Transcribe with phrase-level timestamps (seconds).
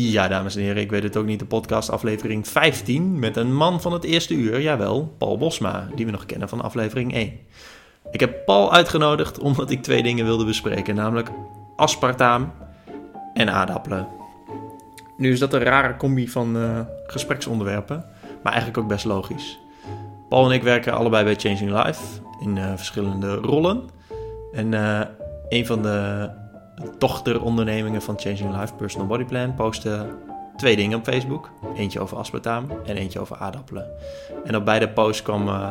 [0.00, 1.38] Ja, dames en heren, ik weet het ook niet.
[1.38, 6.04] De podcast aflevering 15 met een man van het eerste uur, jawel, Paul Bosma, die
[6.04, 7.32] we nog kennen van aflevering 1.
[8.10, 11.30] Ik heb Paul uitgenodigd omdat ik twee dingen wilde bespreken, namelijk
[11.76, 12.52] aspartaam
[13.34, 14.08] en aardappelen.
[15.16, 18.04] Nu is dat een rare combi van uh, gespreksonderwerpen,
[18.42, 19.58] maar eigenlijk ook best logisch.
[20.28, 22.02] Paul en ik werken allebei bij Changing Life
[22.40, 23.88] in uh, verschillende rollen.
[24.52, 25.00] En uh,
[25.48, 26.28] een van de
[26.98, 30.06] dochterondernemingen van Changing Life, Personal Body Plan, postte
[30.56, 31.50] twee dingen op Facebook.
[31.76, 33.86] Eentje over aspartaam en eentje over aardappelen.
[34.44, 35.70] En op beide posts kwam uh,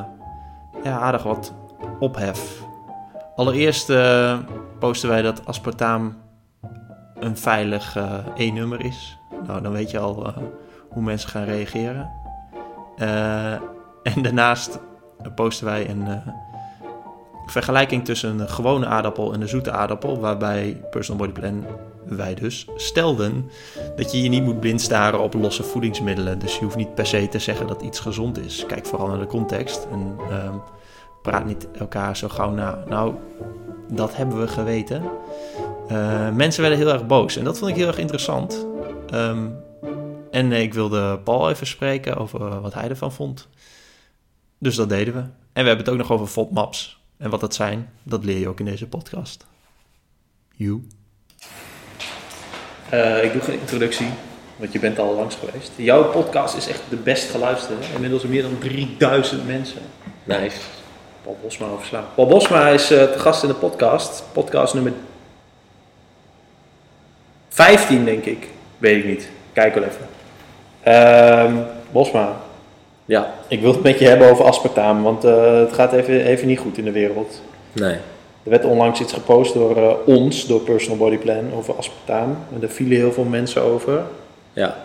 [0.83, 1.53] ja, aardig wat
[1.99, 2.63] ophef.
[3.35, 4.37] Allereerst uh,
[4.79, 6.17] posten wij dat aspartaam
[7.19, 9.17] een veilig uh, E-nummer is.
[9.47, 10.33] Nou, dan weet je al
[10.89, 12.11] hoe mensen gaan reageren.
[14.03, 14.79] en daarnaast
[15.35, 16.07] posten wij een
[17.51, 21.65] vergelijking tussen een gewone aardappel en een zoete aardappel, waarbij Personal Body Plan
[22.05, 23.49] wij dus stelden
[23.95, 26.39] dat je je niet moet blind staren op losse voedingsmiddelen.
[26.39, 28.65] Dus je hoeft niet per se te zeggen dat iets gezond is.
[28.65, 30.55] Kijk vooral naar de context en uh,
[31.21, 32.83] praat niet elkaar zo gauw na.
[32.87, 33.13] Nou,
[33.91, 35.03] dat hebben we geweten.
[35.91, 38.65] Uh, mensen werden heel erg boos en dat vond ik heel erg interessant.
[39.13, 39.55] Um,
[40.31, 43.47] en ik wilde Paul even spreken over wat hij ervan vond.
[44.57, 45.19] Dus dat deden we.
[45.19, 46.96] En we hebben het ook nog over FODMAPs.
[47.17, 49.45] En wat dat zijn, dat leer je ook in deze podcast.
[50.55, 50.87] You.
[52.93, 54.07] Uh, ik doe geen introductie,
[54.55, 55.71] want je bent al langs geweest.
[55.75, 57.85] Jouw podcast is echt de best geluisterde.
[57.93, 59.81] Inmiddels meer dan 3000 mensen.
[60.23, 60.57] Nice.
[61.23, 62.05] Paul Bosma overslaan.
[62.15, 64.23] Paul Bosma is uh, te gast in de podcast.
[64.33, 64.93] Podcast nummer
[67.49, 68.47] 15, denk ik.
[68.77, 69.29] Weet ik niet.
[69.53, 70.07] Kijk wel even.
[70.87, 72.41] Uh, Bosma,
[73.07, 76.47] ja, ik wil het met je hebben over aspartaam, want uh, het gaat even, even
[76.47, 77.41] niet goed in de wereld.
[77.71, 77.93] Nee.
[78.43, 82.37] Er werd onlangs iets gepost door uh, ons, door Personal Body Plan, over aspartaam.
[82.53, 84.03] En daar vielen heel veel mensen over.
[84.53, 84.75] Ja.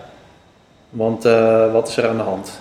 [0.91, 2.61] Want uh, wat is er aan de hand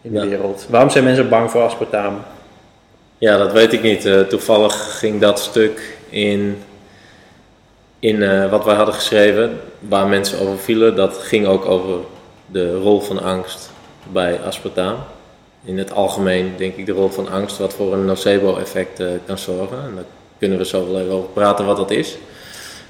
[0.00, 0.26] in de ja.
[0.26, 0.66] wereld?
[0.68, 2.18] Waarom zijn mensen bang voor aspartaam?
[3.18, 4.28] Ja, dat weet ik niet.
[4.28, 6.62] toevallig ging dat stuk in,
[7.98, 10.96] in wat wij hadden geschreven, waar mensen over vielen.
[10.96, 11.98] Dat ging ook over
[12.46, 13.70] de rol van angst
[14.12, 14.96] bij aspartaam.
[15.64, 19.38] In het algemeen denk ik de rol van angst wat voor een nocebo-effect uh, kan
[19.38, 19.82] zorgen.
[19.82, 20.04] En daar
[20.38, 22.16] kunnen we zo wel even over praten wat dat is.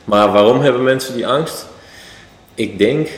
[0.05, 1.67] Maar waarom hebben mensen die angst?
[2.55, 3.09] Ik denk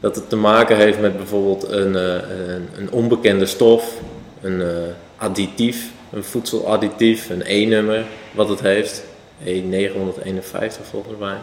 [0.00, 4.00] dat het te maken heeft met bijvoorbeeld een, uh, een, een, onbekende stof,
[4.40, 4.68] een uh,
[5.16, 9.02] additief, een voedseladditief, een E-nummer wat het heeft.
[9.44, 11.36] E951 volgens mij.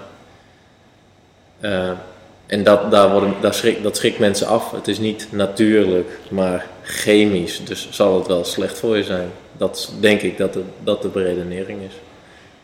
[2.50, 4.72] En dat, daar worden, daar schrik, dat schrikt mensen af.
[4.72, 7.66] Het is niet natuurlijk, maar chemisch.
[7.66, 9.30] Dus zal het wel slecht voor je zijn.
[9.58, 11.94] Dat denk ik dat de, dat de beredenering is.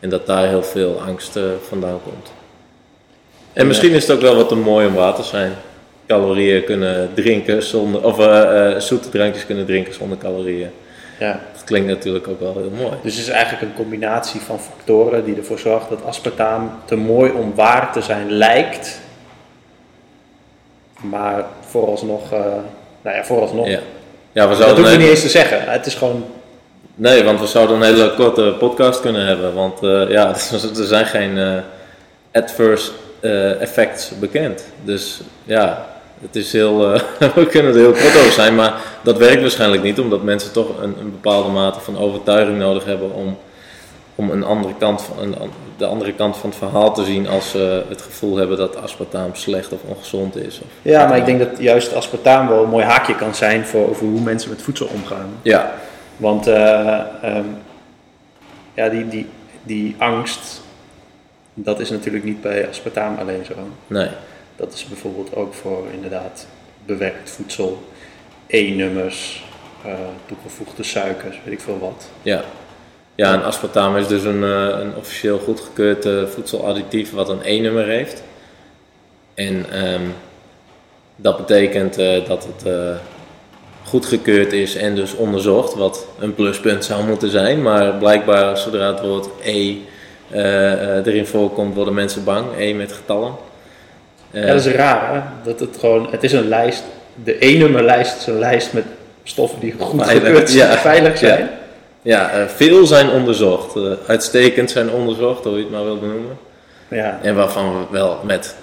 [0.00, 2.32] En dat daar heel veel angst uh, vandaan komt.
[3.52, 5.52] En misschien is het ook wel wat te mooi om waar te zijn.
[6.06, 10.70] Calorieën kunnen drinken zonder, of uh, uh, zoete drankjes kunnen drinken zonder calorieën.
[11.18, 11.40] Ja.
[11.52, 12.96] Dat klinkt natuurlijk ook wel heel mooi.
[13.02, 17.30] Dus het is eigenlijk een combinatie van factoren die ervoor zorgt dat aspartaam te mooi
[17.30, 19.00] om waar te zijn lijkt,
[21.00, 22.38] maar vooralsnog, uh,
[23.02, 23.68] nou ja, vooralsnog.
[23.68, 23.80] Ja.
[24.32, 25.62] Ja, we dat hoef je niet eens te zeggen.
[25.70, 26.24] Het is gewoon.
[26.94, 29.54] Nee, want we zouden een hele korte podcast kunnen hebben.
[29.54, 30.28] Want uh, ja,
[30.78, 31.52] er zijn geen uh,
[32.32, 32.90] adverse
[33.60, 34.64] effects bekend.
[34.84, 35.86] Dus ja,
[36.20, 36.78] het is heel,
[37.34, 38.54] we kunnen er heel kort over zijn.
[38.54, 42.84] Maar dat werkt waarschijnlijk niet, omdat mensen toch een, een bepaalde mate van overtuiging nodig
[42.84, 43.36] hebben om
[44.16, 45.34] om een andere kant van,
[45.76, 49.34] de andere kant van het verhaal te zien als ze het gevoel hebben dat aspartaam
[49.34, 50.60] slecht of ongezond is.
[50.60, 53.88] Of ja, maar ik denk dat juist aspartaam wel een mooi haakje kan zijn voor
[53.88, 55.28] over hoe mensen met voedsel omgaan.
[55.42, 55.74] Ja.
[56.16, 57.58] Want uh, um,
[58.74, 59.26] ja, die, die,
[59.62, 60.62] die angst,
[61.54, 63.54] dat is natuurlijk niet bij aspartaam alleen zo.
[63.86, 64.08] Nee.
[64.56, 66.46] Dat is bijvoorbeeld ook voor inderdaad
[66.86, 67.82] bewerkt voedsel,
[68.46, 69.44] E-nummers,
[69.86, 69.92] uh,
[70.26, 72.08] toegevoegde suikers, weet ik veel wat.
[72.22, 72.44] Ja.
[73.16, 77.86] Ja, een aspartaam is dus een, uh, een officieel goedgekeurd uh, voedseladditief wat een E-nummer
[77.86, 78.22] heeft.
[79.34, 80.14] En um,
[81.16, 82.70] dat betekent uh, dat het
[83.84, 87.62] goedgekeurd is en dus onderzocht, wat een pluspunt zou moeten zijn.
[87.62, 89.76] Maar blijkbaar, zodra het woord E
[91.04, 92.46] erin voorkomt, worden mensen bang.
[92.58, 93.34] E met getallen.
[94.30, 95.20] ja, dat is raar, hè?
[95.44, 96.84] Dat het gewoon, het is een lijst,
[97.24, 98.84] de E-nummerlijst is een lijst met
[99.22, 100.76] stoffen die goedgekeurd ja.
[100.76, 101.40] veilig zijn.
[101.40, 101.64] Ja.
[102.06, 103.76] Ja, uh, veel zijn onderzocht.
[103.76, 106.38] Uh, uitstekend zijn onderzocht, hoe je het maar wilt noemen.
[106.88, 107.18] Ja.
[107.22, 108.56] En waarvan we wel met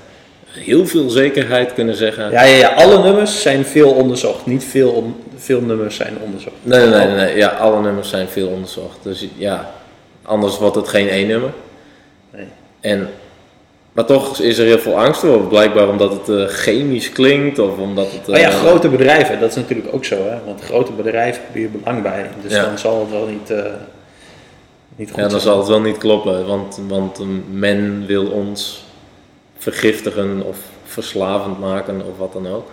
[0.48, 2.32] heel veel zekerheid kunnen zeggen.
[2.32, 2.68] Ja, ja, ja.
[2.68, 4.46] alle nummers zijn veel onderzocht.
[4.46, 6.56] Niet veel, on, veel nummers zijn onderzocht.
[6.62, 8.98] Nee, nee, nee, nee, Ja, alle nummers zijn veel onderzocht.
[9.02, 9.72] Dus ja,
[10.22, 11.52] anders wordt het geen één nummer.
[12.32, 12.48] Nee.
[12.82, 13.10] En
[13.94, 15.40] Maar toch is er heel veel angst voor.
[15.48, 18.28] Blijkbaar omdat het eh, chemisch klinkt of omdat het...
[18.28, 20.38] Maar ja, eh, grote bedrijven, dat is natuurlijk ook zo, hè?
[20.46, 22.30] Want grote bedrijven hebben hier belang bij.
[22.42, 22.66] Dus Ja.
[22.66, 23.64] dan zal het wel niet, eh,
[24.96, 25.42] niet goed Ja, dan zijn.
[25.42, 27.20] zal het wel niet kloppen, want, want
[27.52, 28.84] men wil ons
[29.58, 32.68] vergiftigen of verslavend maken of wat dan ook.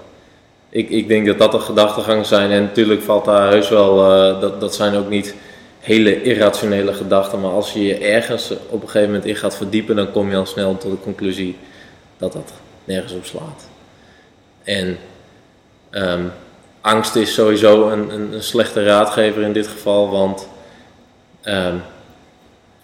[0.68, 3.96] Ik, ik denk dat dat de gedachtegangen zijn en natuurlijk valt daar heus wel,
[4.40, 5.34] dat, dat zijn ook niet
[5.80, 9.96] hele irrationele gedachten, maar als je je ergens op een gegeven moment in gaat verdiepen,
[9.96, 11.56] dan kom je al snel tot de conclusie
[12.18, 12.52] dat dat
[12.84, 13.68] nergens op slaat.
[14.62, 14.98] En
[15.90, 16.24] ehm,
[16.80, 20.48] angst is sowieso een, een, een slechte raadgever in dit geval, want
[21.42, 21.76] ehm,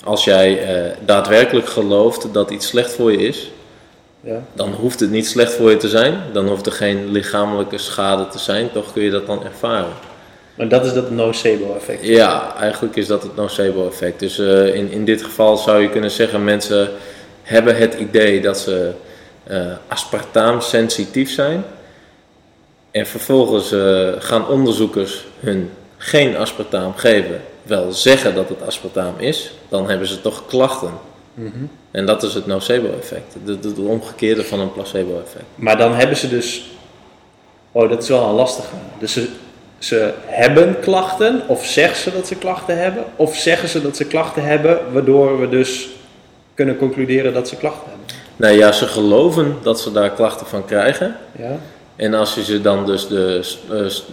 [0.05, 3.51] als jij eh, daadwerkelijk gelooft dat iets slecht voor je is,
[4.21, 4.43] Ja.
[4.53, 6.21] dan hoeft het niet slecht voor je te zijn.
[6.33, 8.73] Dan hoeft er geen lichamelijke schade te zijn.
[8.73, 9.93] Toch kun je dat dan ervaren.
[10.57, 12.07] Maar dat is dat nocebo-effect.
[12.07, 14.21] Ja, eigenlijk is dat het nocebo-effect.
[14.21, 16.91] Dus eh, in, in dit geval zou je kunnen zeggen: mensen
[17.43, 18.93] hebben het idee dat ze
[19.45, 21.65] eh aspartaam sensitief zijn.
[22.91, 29.53] En vervolgens eh, gaan onderzoekers hun geen aspartaam geven, wel zeggen dat het aspartaam is,
[29.69, 30.91] dan hebben ze toch klachten.
[31.35, 31.65] Mhm.
[31.91, 35.45] En dat is het nocebo-effect, het omgekeerde van een placebo-effect.
[35.55, 36.71] Maar dan hebben ze dus...
[37.73, 38.75] Oh, dat is wel een lastige.
[38.99, 39.29] Dus ze,
[39.79, 44.05] ze hebben klachten, of zeggen ze dat ze klachten hebben, of zeggen ze dat ze
[44.05, 45.89] klachten hebben, waardoor we dus
[46.55, 48.07] kunnen concluderen dat ze klachten hebben.
[48.37, 51.17] Nou ja, ze geloven dat ze daar klachten van krijgen.
[51.39, 51.59] Ja?
[51.97, 53.47] En als je ze dan dus de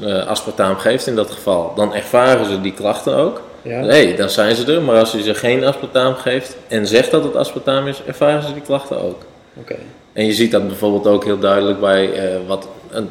[0.02, 3.42] eh, aspartaam geeft in dat geval, dan ervaren ze die klachten ook.
[3.62, 3.80] Ja?
[3.80, 4.82] Nee, dan zijn ze er.
[4.82, 8.54] Maar als je ze geen aspartaam geeft en zegt dat het aspartaam is, ervaren ze
[8.54, 9.22] die klachten ook.
[9.54, 9.76] Oké.
[10.14, 12.68] En je ziet dat bijvoorbeeld ook heel duidelijk bij eh, wat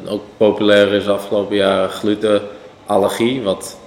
[0.07, 3.41] ook populair is afgelopen jaren, glutenallergie.
[3.41, 3.77] Wat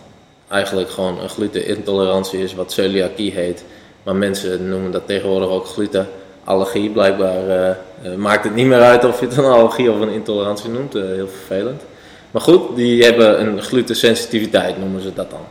[0.48, 3.64] eigenlijk gewoon een glutenintolerantie is, wat celiakie heet.
[4.02, 6.90] Maar mensen noemen dat tegenwoordig ook glutenallergie.
[6.90, 10.12] Blijkbaar eh, eh, maakt het niet meer uit of je het een allergie of een
[10.12, 10.92] intolerantie noemt.
[10.92, 11.82] heel vervelend.
[12.30, 15.46] Maar goed, die hebben een glutensensitiviteit, noemen ze dat dan.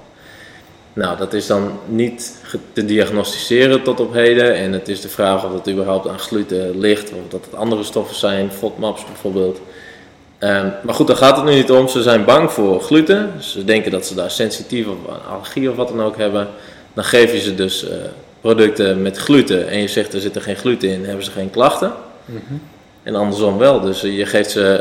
[0.95, 2.42] Nou, dat is dan niet
[2.74, 4.56] te diagnosticeren tot op heden.
[4.56, 7.83] En het is de vraag of het überhaupt aan gluten ligt, of dat het andere
[7.83, 9.59] stoffen zijn, FODMAPs bijvoorbeeld.
[10.38, 11.88] Ehm, maar goed, daar gaat het nu niet om.
[11.88, 13.31] Ze zijn bang voor gluten.
[13.39, 16.47] Ze denken dat ze daar sensitief of een allergie of wat dan ook hebben.
[16.94, 17.98] Dan geef je ze dus eh,
[18.41, 21.50] producten met gluten en je zegt er zit er geen gluten in, hebben ze geen
[21.50, 21.91] klachten.
[22.25, 22.53] Mhm.
[23.03, 23.81] En andersom wel.
[23.81, 24.75] Dus je geeft ze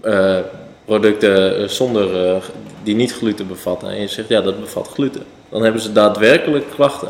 [0.00, 0.44] eh, eh,
[0.88, 2.42] producten eh, zonder, eh,
[2.82, 3.88] die niet gluten bevatten.
[3.88, 5.22] En je zegt ja, dat bevat gluten.
[5.48, 7.08] Dan hebben ze daadwerkelijk klachten.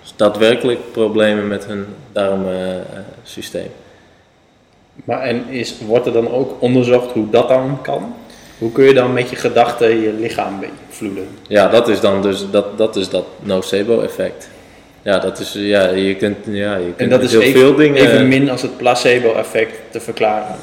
[0.00, 3.70] Dus daadwerkelijk problemen met hun darmsysteem.
[5.04, 8.14] Maar en is, wordt er dan ook onderzocht hoe dat dan kan?
[8.58, 11.28] Hoe kun je dan met je gedachten je lichaam beïnvloeden?
[11.46, 14.48] ja, dat is dan dus dat, dat, is dat nocebo-effect.
[15.02, 17.60] Ja, dat is, eh, ja, je kunt, ja, je kunt En dat is heel even,
[17.60, 18.02] veel dingen...
[18.02, 20.56] even min als het placebo-effect te verklaren.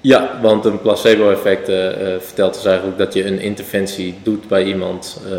[0.00, 4.64] Ja, want een placebo-effect eh, eh, vertelt dus eigenlijk dat je een interventie doet bij
[4.64, 5.32] iemand eh,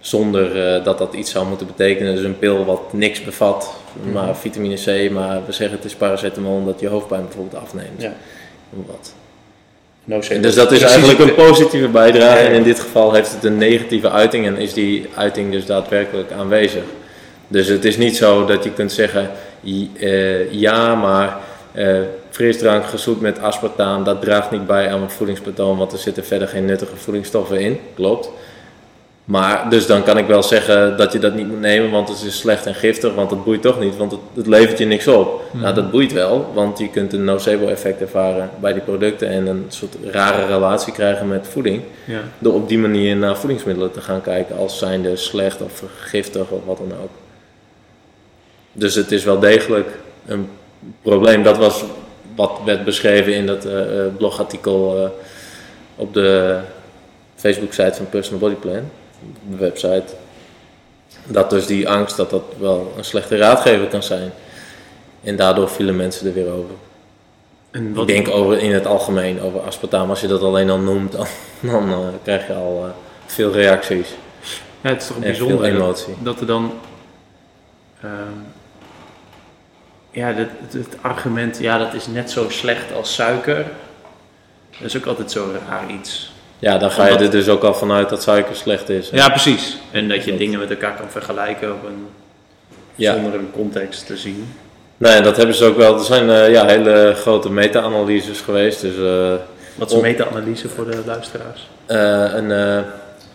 [0.00, 2.14] zonder dat dat iets zou moeten betekenen.
[2.14, 3.74] Dus een pil wat niks bevat,
[4.12, 8.02] maar vitamine C, maar we zeggen het is paracetamol omdat je hoofdpijn bijvoorbeeld afneemt.
[8.02, 8.12] Ja.
[8.70, 9.14] Wat.
[10.28, 13.56] En dus dat is eigenlijk een positieve bijdrage en in dit geval heeft het een
[13.56, 16.82] negatieve uiting en is die uiting dus daadwerkelijk aanwezig.
[17.48, 19.30] Dus het is niet zo dat je kunt zeggen,
[20.50, 21.38] ja, maar
[21.74, 21.96] eh,
[22.30, 26.48] frisdrank gezoet met aspartaam, dat draagt niet bij aan mijn voedingspatroon, want er zitten verder
[26.48, 27.80] geen nuttige voedingsstoffen in.
[27.94, 28.30] Klopt.
[29.24, 32.22] Maar, dus dan kan ik wel zeggen dat je dat niet moet nemen, want het
[32.22, 35.08] is slecht en giftig, want het boeit toch niet, want het, het levert je niks
[35.08, 35.42] op.
[35.50, 39.64] Nou, dat boeit wel, want je kunt een nocebo-effect ervaren bij die producten en een
[39.68, 41.82] soort rare relatie krijgen met voeding.
[42.04, 42.20] Ja.
[42.38, 46.64] Door op die manier naar voedingsmiddelen te gaan kijken als zijnde slecht of giftig of
[46.64, 47.10] wat dan ook.
[48.72, 49.88] Dus het is wel degelijk
[50.26, 50.48] een
[51.02, 51.42] probleem.
[51.42, 51.84] Dat was
[52.34, 55.08] wat werd beschreven in dat eh, eh, blogartikel eh,
[55.96, 56.58] op de
[57.36, 58.90] Facebook-site van Personal Body Plan,
[59.50, 60.04] de website.
[61.26, 64.32] Dat dus die angst dat dat wel een slechte raadgever kan zijn.
[65.22, 66.74] En daardoor vielen mensen er weer over.
[67.70, 70.10] En Ik wat, denk over in het algemeen over aspartaam.
[70.10, 71.26] Als je dat alleen al noemt, dan,
[71.60, 72.94] dan krijg je al
[73.26, 74.08] veel reacties
[74.80, 76.14] Ja, het is toch en bijzonder dat, emotie.
[76.22, 76.72] dat er dan.
[78.00, 78.12] ehm,
[80.14, 83.64] ja, het, het, argument, ja, dat is net zo slecht als suiker.
[84.70, 86.32] Dat is ook altijd zo raar iets.
[86.58, 89.08] Ja, dan ga je Omdat- er dus ook al vanuit dat suiker slecht is.
[89.12, 89.76] Ja, precies.
[89.90, 92.06] En dat je dingen met elkaar kan vergelijken op een,
[92.94, 93.14] Ja.
[93.14, 94.48] zonder een context te zien.
[94.96, 95.98] Nee, dat hebben ze ook wel.
[95.98, 98.80] Er zijn eh, ja, hele grote meta-analyses geweest.
[98.80, 99.34] Dus eh,
[99.74, 101.68] Wat is een meta-analyse voor de luisteraars?
[101.86, 102.48] eh, een,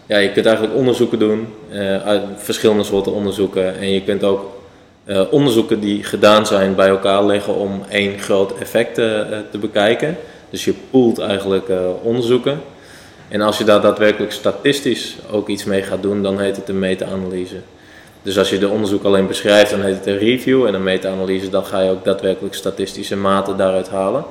[0.05, 1.53] ja, je kunt eigenlijk onderzoeken doen,
[2.05, 3.77] uit verschillende soorten onderzoeken.
[3.79, 4.58] En je kunt ook
[5.09, 9.57] eh, onderzoeken die gedaan zijn bij elkaar leggen om één groot effect eh, eh, te
[9.57, 10.17] bekijken.
[10.49, 11.69] Dus je poelt eigenlijk
[12.01, 12.61] onderzoeken.
[13.27, 16.79] En als je daar daadwerkelijk statistisch ook iets mee gaat doen, dan heet het een
[16.79, 17.55] meta-analyse.
[18.21, 20.65] Dus als je de onderzoek alleen beschrijft, dan heet het een review.
[20.65, 24.23] En een meta-analyse, dan ga je ook daadwerkelijk statistische maten daaruit halen.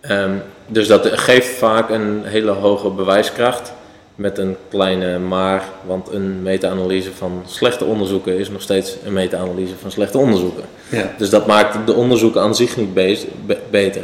[0.00, 0.34] Ehm,
[0.66, 3.72] dus dat geeft vaak een hele hoge bewijskracht
[4.14, 5.64] met een kleine maar.
[5.86, 10.64] Want een meta-analyse van slechte onderzoeken is nog steeds een meta-analyse van slechte onderzoeken.
[10.88, 11.10] Ja.
[11.18, 14.02] Dus dat maakt de onderzoeken aan zich niet be- be- beter.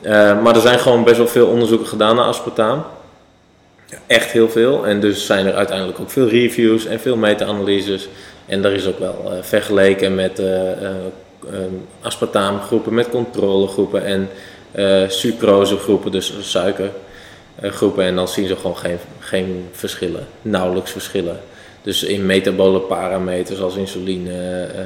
[0.00, 2.84] Eh, maar er zijn gewoon best wel veel onderzoeken gedaan naar aspartaam.
[4.06, 4.86] Echt heel veel.
[4.86, 8.08] En dus zijn er uiteindelijk ook veel reviews en veel meta-analyses.
[8.46, 10.46] En daar is ook wel eh, vergeleken met eh,
[12.00, 14.28] aspartaamgroepen, met controlegroepen en
[15.08, 16.34] sucrosegroepen, dus
[17.60, 18.04] suikergroepen.
[18.04, 21.40] En dan zien ze gewoon geen, geen verschillen, nauwelijks verschillen.
[21.82, 24.84] Dus in metabole parameters als insuline, eh,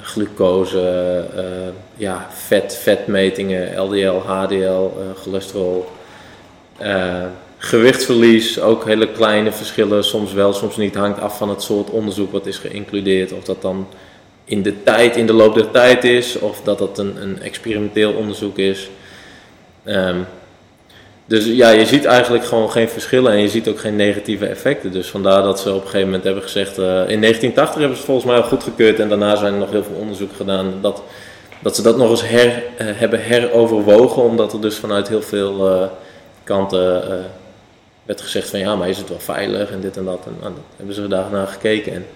[0.00, 1.42] glucose, eh,
[1.96, 5.90] ja, vet, vetmetingen, LDL, HDL, eh, cholesterol.
[6.78, 7.24] Eh,
[7.58, 10.94] gewichtsverlies, ook hele kleine verschillen, soms wel, soms niet.
[10.94, 13.32] Hangt af van het soort onderzoek wat is geïncludeerd.
[13.32, 13.86] Of dat dan
[14.44, 18.12] in de tijd, in de loop der tijd is, of dat dat een, een experimenteel
[18.12, 18.90] onderzoek is.
[19.84, 20.18] Ehm,
[21.32, 24.92] dus ja, je ziet eigenlijk gewoon geen verschillen en je ziet ook geen negatieve effecten.
[24.92, 28.02] Dus vandaar dat ze op een gegeven moment hebben gezegd, eh, in 1980 hebben ze
[28.02, 31.02] het volgens mij al goedgekeurd en daarna zijn er nog heel veel onderzoek gedaan dat,
[31.60, 35.68] dat ze dat nog eens her, eh, hebben heroverwogen, omdat er dus vanuit heel veel
[35.70, 35.86] eh,
[36.44, 37.02] kanten
[38.04, 40.26] werd gezegd van ja, maar is het wel veilig en dit en dat.
[40.26, 42.06] En nou, dat hebben ze daarna gekeken en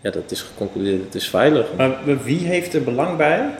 [0.00, 1.66] ja, dat is geconcludeerd, het is veilig.
[1.76, 3.50] Maar wie heeft er belang bij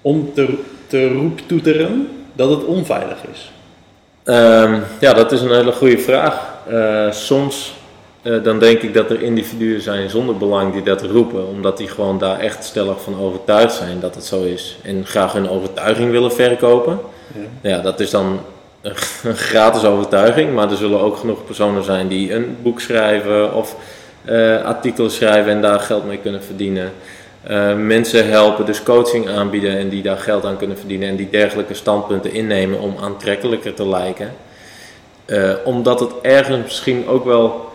[0.00, 3.50] om te, te roeptoeteren dat het onveilig is?
[4.30, 6.34] Ehm, ja, dat is een hele goede vraag.
[6.68, 7.74] Eh, soms
[8.22, 11.88] eh, dan denk ik dat er individuen zijn zonder belang die dat roepen, omdat die
[11.88, 16.10] gewoon daar echt stellig van overtuigd zijn dat het zo is en graag hun overtuiging
[16.10, 16.98] willen verkopen.
[17.62, 17.70] Ja.
[17.70, 18.40] Ja, dat is dan
[18.80, 18.94] een,
[19.30, 23.76] een gratis overtuiging, maar er zullen ook genoeg personen zijn die een boek schrijven of
[24.24, 26.92] eh, artikelen schrijven en daar geld mee kunnen verdienen.
[27.42, 31.30] Eh, mensen helpen, dus coaching aanbieden en die daar geld aan kunnen verdienen en die
[31.30, 34.34] dergelijke standpunten innemen om aantrekkelijker te lijken.
[35.24, 37.68] Eh, omdat het ergens misschien ook wel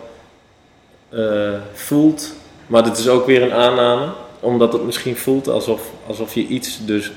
[1.08, 2.32] eh, voelt,
[2.66, 4.08] maar dit is ook weer een aanname,
[4.40, 7.12] omdat het misschien voelt alsof, alsof je iets, dus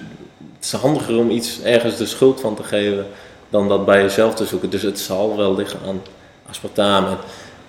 [0.55, 3.07] het is handiger om iets ergens de schuld van te geven
[3.49, 4.69] dan dat bij jezelf te zoeken.
[4.69, 6.01] Dus het zal wel liggen aan
[6.49, 7.17] aspartaam en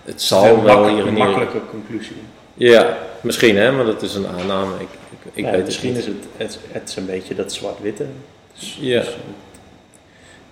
[0.05, 2.17] het zal wel hier en een makkelijke conclusie.
[2.69, 4.75] Ja, misschien hè, maar dat is een aanname.
[4.75, 7.53] Ik, ik, ik Ja, weet misschien het is het, het, het is een beetje dat
[7.53, 8.05] zwart-witte.
[8.55, 9.01] Dus, Ja.
[9.01, 9.17] dus,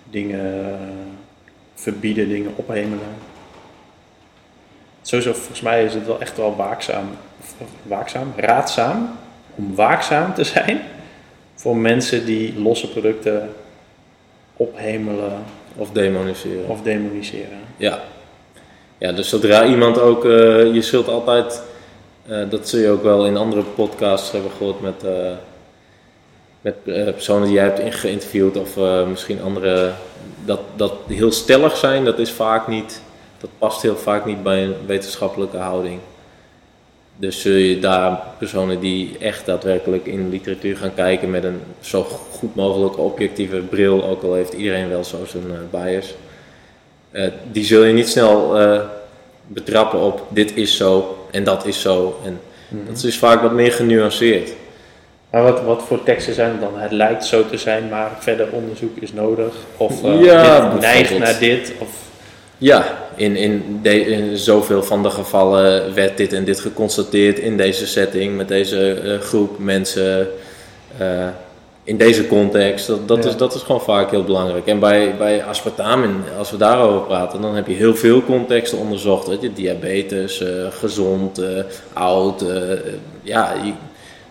[0.09, 0.77] dingen
[1.75, 3.07] verbieden, dingen ophemelen.
[5.01, 7.09] Sowieso, volgens mij is het wel echt wel waakzaam,
[7.83, 9.17] waakzaam, raadzaam,
[9.55, 10.81] om waakzaam te zijn
[11.55, 13.49] voor mensen die losse producten
[14.55, 15.43] ophemelen
[15.75, 16.67] Of demoniseren.
[16.69, 17.59] of demoniseren.
[17.77, 17.99] Ja.
[18.97, 21.61] ja, dus zodra iemand ook, eh, je zult altijd,
[22.29, 25.31] eh, dat zul je ook wel in andere podcasts hebben gehoord met, eh,
[26.61, 28.75] met eh, personen die jij hebt geïnterviewd of
[29.07, 29.91] misschien andere,
[30.45, 33.01] dat, dat heel stellig zijn, dat is vaak niet,
[33.39, 35.99] dat past heel vaak niet bij een wetenschappelijke houding.
[37.15, 42.03] Dus zul je daar personen die echt daadwerkelijk in literatuur gaan kijken met een zo
[42.31, 46.13] goed mogelijke objectieve bril, ook al heeft iedereen wel zo zijn bias,
[47.51, 48.57] die zul je niet snel
[49.47, 52.19] betrappen op dit is zo en dat is zo.
[52.25, 52.39] En
[52.87, 54.51] dat is vaak wat meer genuanceerd.
[55.29, 56.79] Maar wat, wat voor teksten zijn het dan?
[56.79, 59.53] Het lijkt zo te zijn, maar verder onderzoek is nodig.
[59.77, 61.73] Of Ja, dit neigt naar dit.
[61.79, 61.89] Of,
[62.57, 67.57] Ja, in, in, de, in zoveel van de gevallen werd dit en dit geconstateerd in
[67.57, 70.27] deze setting, met deze eh, groep mensen,
[70.97, 71.27] eh,
[71.89, 72.87] in deze context.
[72.87, 73.29] Dat, dat, Ja.
[73.29, 74.65] is, dat is gewoon vaak heel belangrijk.
[74.67, 79.27] En bij, bij aspartaam, als we daarover praten, dan heb je heel veel contexten onderzocht.
[79.27, 82.57] Weet je, diabetes, eh, gezond, eh, oud, eh,
[83.21, 83.73] ja, je-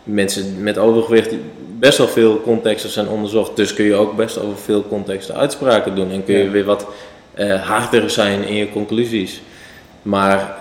[0.05, 1.35] mensen met overgewicht,
[1.79, 3.57] best wel veel contexten zijn onderzocht.
[3.57, 6.51] Dus kun je ook best over veel contexten uitspraken doen en kun je Ja.
[6.51, 6.87] weer wat
[7.63, 9.41] harder zijn in je conclusies.
[10.03, 10.57] Maar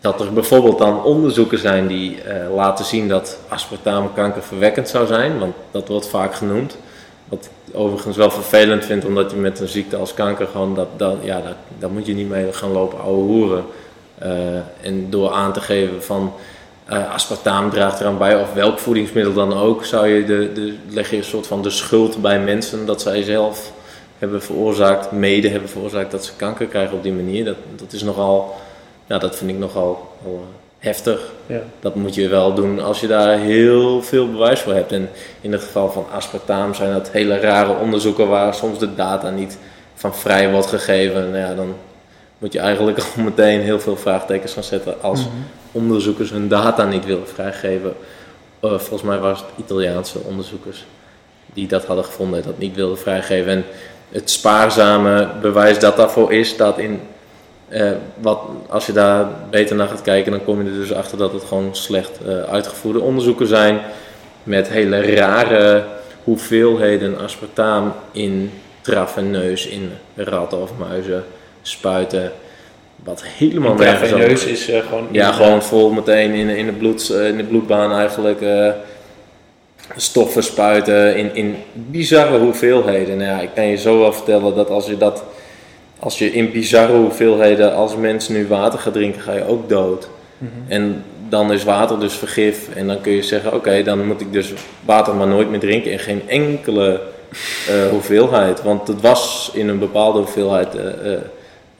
[0.00, 5.38] dat er bijvoorbeeld dan onderzoeken zijn die eh, laten zien dat aspartame kankerverwekkend zou zijn,
[5.38, 6.76] want dat wordt vaak genoemd.
[7.28, 10.88] Wat ik overigens wel vervelend vind, omdat je met een ziekte als kanker gewoon dat,
[10.96, 13.64] dat ja, daar, daar moet je niet mee gaan lopen ouwe hoeren.
[14.18, 14.30] Eh,
[14.80, 16.32] en door aan te geven van
[16.84, 21.10] eh aspartaam draagt eraan bij, of welk voedingsmiddel dan ook, zou je de, de, leg
[21.10, 23.72] je een soort van de schuld bij mensen dat zij zelf
[24.18, 27.44] hebben veroorzaakt, mede hebben veroorzaakt dat ze kanker krijgen op die manier.
[27.44, 28.54] Dat, dat is nogal,
[29.10, 30.44] ja, dat vind ik nogal wel,
[30.78, 31.32] heftig.
[31.46, 31.60] Ja.
[31.80, 34.92] Dat moet je wel doen als je daar heel veel bewijs voor hebt.
[34.92, 35.08] En
[35.40, 39.58] in het geval van aspartaam zijn dat hele rare onderzoeken waar soms de data niet
[39.94, 41.30] van vrij wordt gegeven.
[41.30, 41.74] Nou ja, dan
[42.38, 45.26] moet je eigenlijk al meteen heel veel vraagtekens gaan zetten als
[45.72, 47.94] onderzoekers hun data niet willen vrijgeven.
[48.60, 50.84] Eh, volgens mij was het Italiaanse onderzoekers
[51.52, 53.52] die dat hadden gevonden en dat niet wilden vrijgeven.
[53.52, 53.64] En
[54.08, 57.00] het spaarzame bewijs dat daarvoor is, staat in.
[57.70, 61.18] Eh, wat, als je daar beter naar gaat kijken, dan kom je er dus achter
[61.18, 63.80] dat het gewoon slecht eh, uitgevoerde onderzoeken zijn.
[64.42, 65.84] Met hele rare
[66.24, 71.24] hoeveelheden aspartaam in traveneus, in ratten of muizen
[71.62, 72.32] spuiten.
[73.04, 75.08] Wat helemaal nergens Intraveneus is eh, gewoon...
[75.10, 78.42] ja, gewoon vol meteen in, in, de, bloed, in de bloedbaan eigenlijk
[79.96, 83.16] stoffen spuiten in, in bizarre hoeveelheden.
[83.16, 85.24] Nou ja, ik kan je zo wel vertellen dat als je dat,
[86.00, 90.08] als je in bizarre hoeveelheden als mens nu water gaat drinken, ga je ook dood.
[90.38, 90.50] Mhm.
[90.68, 94.32] En dan is water dus vergif en dan kun je zeggen, oké, dan moet ik
[94.32, 94.52] dus
[94.84, 97.00] water maar nooit meer drinken in geen enkele
[97.68, 98.62] eh, hoeveelheid.
[98.62, 101.20] Want het was in een bepaalde hoeveelheid eh, eh,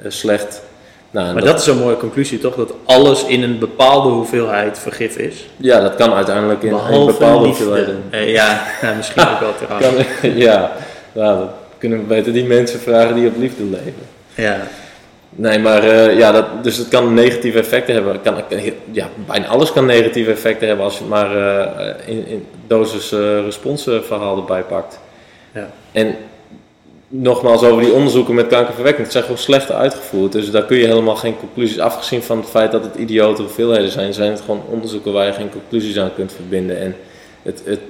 [0.08, 0.62] slecht.
[1.10, 2.54] Nou, Maar dat is een mooie conclusie toch?
[2.54, 5.46] Dat alles in een bepaalde hoeveelheid vergif is.
[5.56, 8.02] Ja, dat kan uiteindelijk in, in Behalve bepaalde hoeveelheden.
[8.10, 8.18] Ja,
[8.82, 10.06] ja, misschien ook wel trouwens.
[10.46, 10.72] Ja,
[11.12, 11.48] nou, dat
[11.80, 14.06] kunnen we beter die mensen vragen die op liefde leven.
[14.34, 14.66] Ja.
[15.30, 18.20] Nee, maar eh, ja, dat, dus het kan negatieve effecten hebben.
[18.22, 18.34] Kan,
[18.90, 23.88] ja, bijna alles kan negatieve effecten hebben als je het maar eh, in, in dosis-respons
[24.02, 25.00] verhaal erbij pakt.
[25.54, 25.70] Ja.
[25.92, 26.16] En
[27.08, 29.02] nogmaals over die onderzoeken met kankerverwekking.
[29.02, 30.32] Het zijn gewoon slecht uitgevoerd.
[30.32, 33.90] Dus daar kun je helemaal geen conclusies, afgezien van het feit dat het idiote hoeveelheden
[33.90, 36.80] zijn, zijn het gewoon onderzoeken waar je geen conclusies aan kunt verbinden.
[36.80, 36.96] En
[37.42, 37.80] het, het,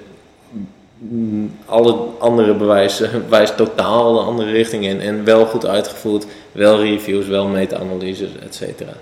[1.66, 5.00] alle andere bewijzen wijst totaal de andere richting in.
[5.00, 8.92] En wel goed uitgevoerd, wel reviews, wel meta-analyses, et cetera.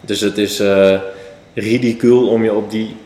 [0.00, 0.62] Dus het is
[1.54, 2.96] ridicuul om je op die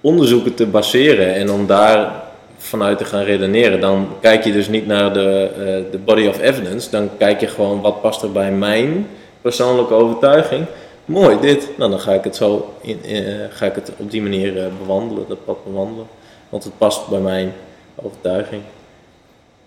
[0.00, 2.22] onderzoeken te baseren en om daar
[2.56, 3.80] vanuit te gaan redeneren.
[3.80, 7.46] Dan kijk je dus niet naar de, eh, de body of evidence, dan kijk je
[7.46, 9.06] gewoon wat past er bij mijn
[9.40, 10.66] persoonlijke overtuiging.
[11.04, 11.68] Mooi, dit.
[11.76, 13.14] Nou, dan ga ik het zo in, eh,
[13.50, 16.06] ga ik het op die manier bewandelen, dat pad bewandelen.
[16.48, 17.52] Want het past bij mijn
[17.94, 18.62] overtuiging.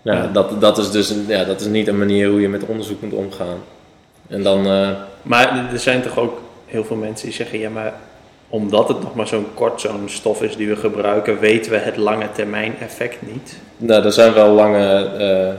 [0.02, 0.26] Nou, Ja.
[0.26, 3.02] dat, dat is dus een, ja, dat is niet een manier hoe je met onderzoek
[3.02, 3.58] moet omgaan.
[4.28, 4.90] En dan, eh,
[5.22, 7.94] Maar er zijn toch ook heel veel mensen die zeggen, ja maar
[8.48, 11.96] omdat het nog maar zo'n kort zo'n stof is die we gebruiken, weten we het
[11.96, 13.58] lange termijn effect niet.
[13.76, 15.54] Nou, er zijn wel lange eh,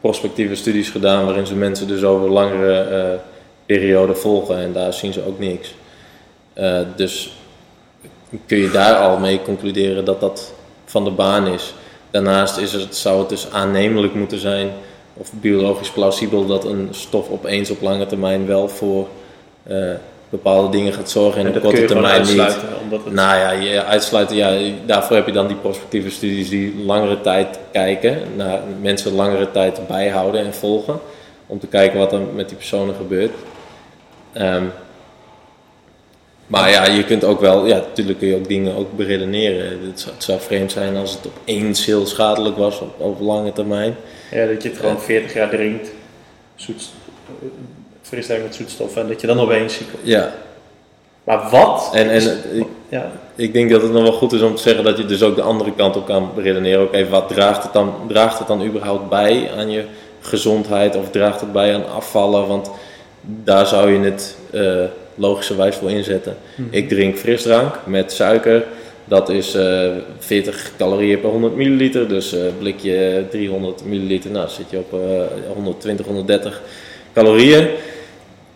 [0.00, 3.18] prospectieve studies gedaan waarin ze mensen dus over een langere eh
[3.66, 5.74] periode volgen en daar zien ze ook niks.
[6.96, 7.36] Dus
[8.46, 10.52] kun je daar al mee concluderen dat dat
[10.84, 11.74] van de baan is.
[12.12, 14.70] Daarnaast is het, zou het dus aannemelijk moeten zijn
[15.14, 19.08] of biologisch plausibel dat een stof opeens op lange termijn wel voor
[19.62, 19.90] eh,
[20.28, 22.28] bepaalde dingen gaat zorgen en En op korte termijn niet.
[22.28, 22.68] uitsluiten.
[22.82, 26.84] Omdat het, Nou ja, je uitsluiten, ja, daarvoor heb je dan die prospectieve studies die
[26.84, 31.00] langere tijd kijken, naar mensen langere tijd bijhouden en volgen,
[31.46, 33.32] om te kijken wat er met die personen gebeurt.
[34.32, 34.64] Ehm,
[36.46, 39.86] maar ja, je kunt ook wel, ja, natuurlijk kun je ook dingen ook beredeneren.
[39.86, 43.52] Het zou, het zou vreemd zijn als het opeens heel schadelijk was op, op lange
[43.52, 43.96] termijn.
[44.30, 45.90] ja, dat je het gewoon 40 jaar drinkt,
[46.54, 46.90] zoet,
[48.02, 50.06] frisdrank met zoetstoffen, en dat je dan opeens ziek wordt.
[50.06, 50.32] Ja,
[51.24, 51.90] Maar wat?
[51.92, 54.84] en, en ik, Ja, ik denk dat het nog wel goed is om te zeggen
[54.84, 56.80] dat je dus ook de andere kant op kan redeneren.
[56.80, 59.84] Ook even, wat draagt het dan, draagt het dan überhaupt bij aan je
[60.20, 62.46] gezondheid of draagt het bij aan afvallen?
[62.46, 62.70] Want
[63.20, 64.84] daar zou je het eh,
[65.22, 66.36] logischerwijs voor inzetten.
[66.70, 68.64] Ik drink frisdrank met suiker.
[69.04, 72.08] Dat is eh 40 calorieën per 100 milliliter.
[72.08, 74.30] Dus eh blikje 300 milliliter.
[74.30, 76.62] Nou, zit je op eh 120, 130
[77.14, 77.68] calorieën.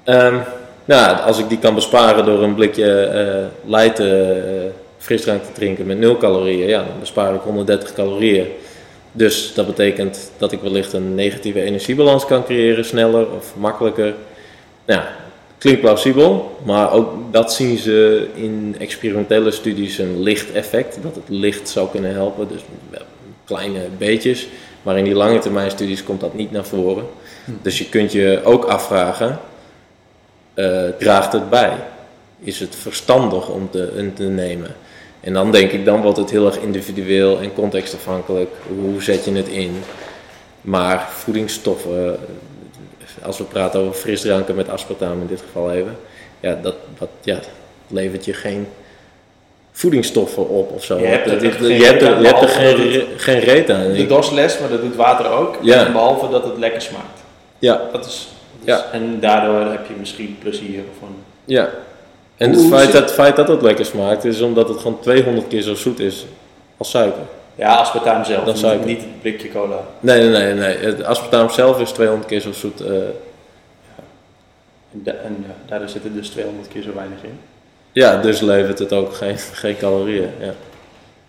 [0.05, 0.37] Ehm,
[0.85, 4.11] nou, als ik die kan besparen door een blikje eh light eh,
[4.99, 8.47] frisdrank te drinken met 0 calorieën, ja, dan bespaar ik 130 calorieën.
[9.13, 14.15] Dus dat betekent dat ik wellicht een negatieve energiebalans kan creëren, sneller of makkelijker.
[14.87, 15.03] Nou,
[15.59, 21.29] klinkt plausibel, maar ook dat zien ze in experimentele studies een licht effect, dat het
[21.29, 22.61] licht zou kunnen helpen, dus
[23.45, 24.49] kleine beetjes.
[24.83, 27.07] Maar in die lange termijn studies komt dat niet naar voren.
[27.63, 29.39] Dus je kunt je ook afvragen,
[30.55, 31.73] eh, draagt het bij?
[32.41, 34.75] Is het verstandig om te, om te nemen?
[35.21, 38.51] En dan denk ik, dan wordt het heel erg individueel en contextafhankelijk.
[38.81, 39.77] Hoe zet je het in?
[40.61, 42.19] Maar voedingsstoffen,
[43.27, 45.97] als we praten over frisdranken met aspartaam in dit geval even,
[46.41, 47.39] ja, dat, dat ja,
[47.89, 48.67] levert je geen
[49.73, 50.99] voedingsstoffen op of zo.
[50.99, 53.71] Je hebt er Dat- je, geen hebt er, je hebt er geen, dat geen reet
[53.71, 53.93] aan.
[53.93, 55.59] de DOS-les, maar dat doet water ook.
[55.63, 55.93] Ja.
[55.93, 57.21] Behalve dat het lekker smaakt.
[57.59, 58.29] ja, Dat is,
[58.65, 58.85] Ja.
[58.93, 61.09] En daardoor heb je misschien plezier van.
[61.45, 61.71] ja.
[62.37, 65.49] En het feit dat, het feit dat het lekker smaakt is omdat het gewoon 200
[65.49, 66.25] keer zo zoet is
[66.77, 67.23] als suiker.
[67.57, 69.79] Ja, aspartaam zelf, Dat niet, zou ik- niet het blikje cola.
[70.01, 70.55] Nee, nee, nee.
[70.55, 70.77] nee.
[70.77, 72.81] Het aspartaam zelf is 200 keer zo zoet.
[72.81, 72.93] eh,
[74.93, 77.39] En, da- en ja, daardoor zit er dus 200 keer zo weinig in.
[77.93, 80.31] ja, dus levert het ook geen, geen calorieën.
[80.41, 80.53] Ja.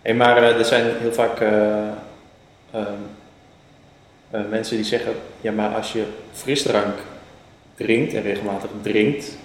[0.02, 1.78] Hey, maar eh, er zijn heel vaak eh,
[2.72, 2.84] ehm,
[4.32, 6.96] eh, mensen die zeggen, ja maar als je frisdrank
[7.76, 9.38] drinkt en regelmatig drinkt,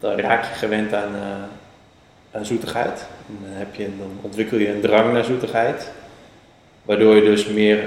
[0.00, 3.06] dan raak je gewend aan, eh, aan zoetigheid.
[3.28, 5.90] En dan, heb je, dan ontwikkel je een drang naar zoetigheid,
[6.90, 7.78] waardoor je dus meer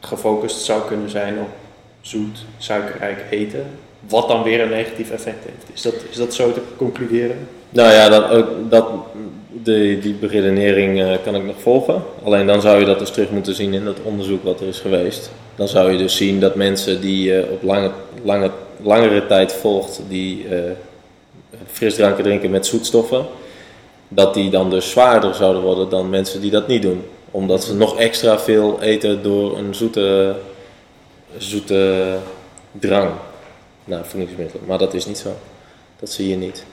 [0.00, 1.48] gefocust zou kunnen zijn op
[2.00, 3.66] zoet, suikerrijk eten,
[4.08, 5.66] wat dan weer een negatief effect heeft.
[5.74, 7.36] Is dat, is dat zo te concluderen?
[7.68, 8.88] Nou ja, dat, dat,
[10.02, 12.02] die, beredenering eh, kan ik nog volgen.
[12.24, 14.78] Alleen dan zou je dat dus terug moeten zien in dat onderzoek wat er is
[14.78, 15.30] geweest.
[15.54, 17.90] Dan zou je dus zien dat mensen die je op lange,
[18.22, 18.50] lange,
[18.82, 20.58] langere tijd volgt, die eh,
[21.72, 23.26] frisdranken drinken met zoetstoffen,
[24.08, 27.02] dat die dan dus zwaarder zouden worden dan mensen die dat niet doen.
[27.30, 30.36] Omdat ze nog extra veel eten door een zoete,
[31.36, 32.16] zoete
[32.72, 33.10] drang
[33.84, 34.66] naar voedingsmiddelen.
[34.66, 35.36] Maar dat is niet zo.
[35.98, 36.64] Dat zie je niet.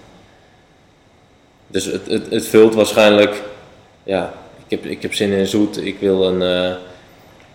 [1.67, 3.43] Dus het, het, het vult waarschijnlijk,
[4.03, 4.33] ja,
[4.65, 6.75] ik heb, ik heb zin in zoet, ik wil een, eh,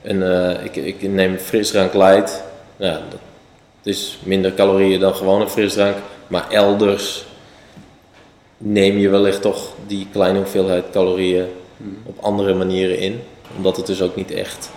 [0.03, 2.43] een eh, ik, ik neem frisdrank light.
[2.77, 3.21] Ja, dat
[3.83, 7.25] is minder calorieën dan gewone frisdrank, maar elders
[8.59, 11.47] neem je wellicht toch die kleine hoeveelheid calorieën
[12.05, 13.21] op andere manieren in,
[13.57, 14.71] omdat het dus ook niet echt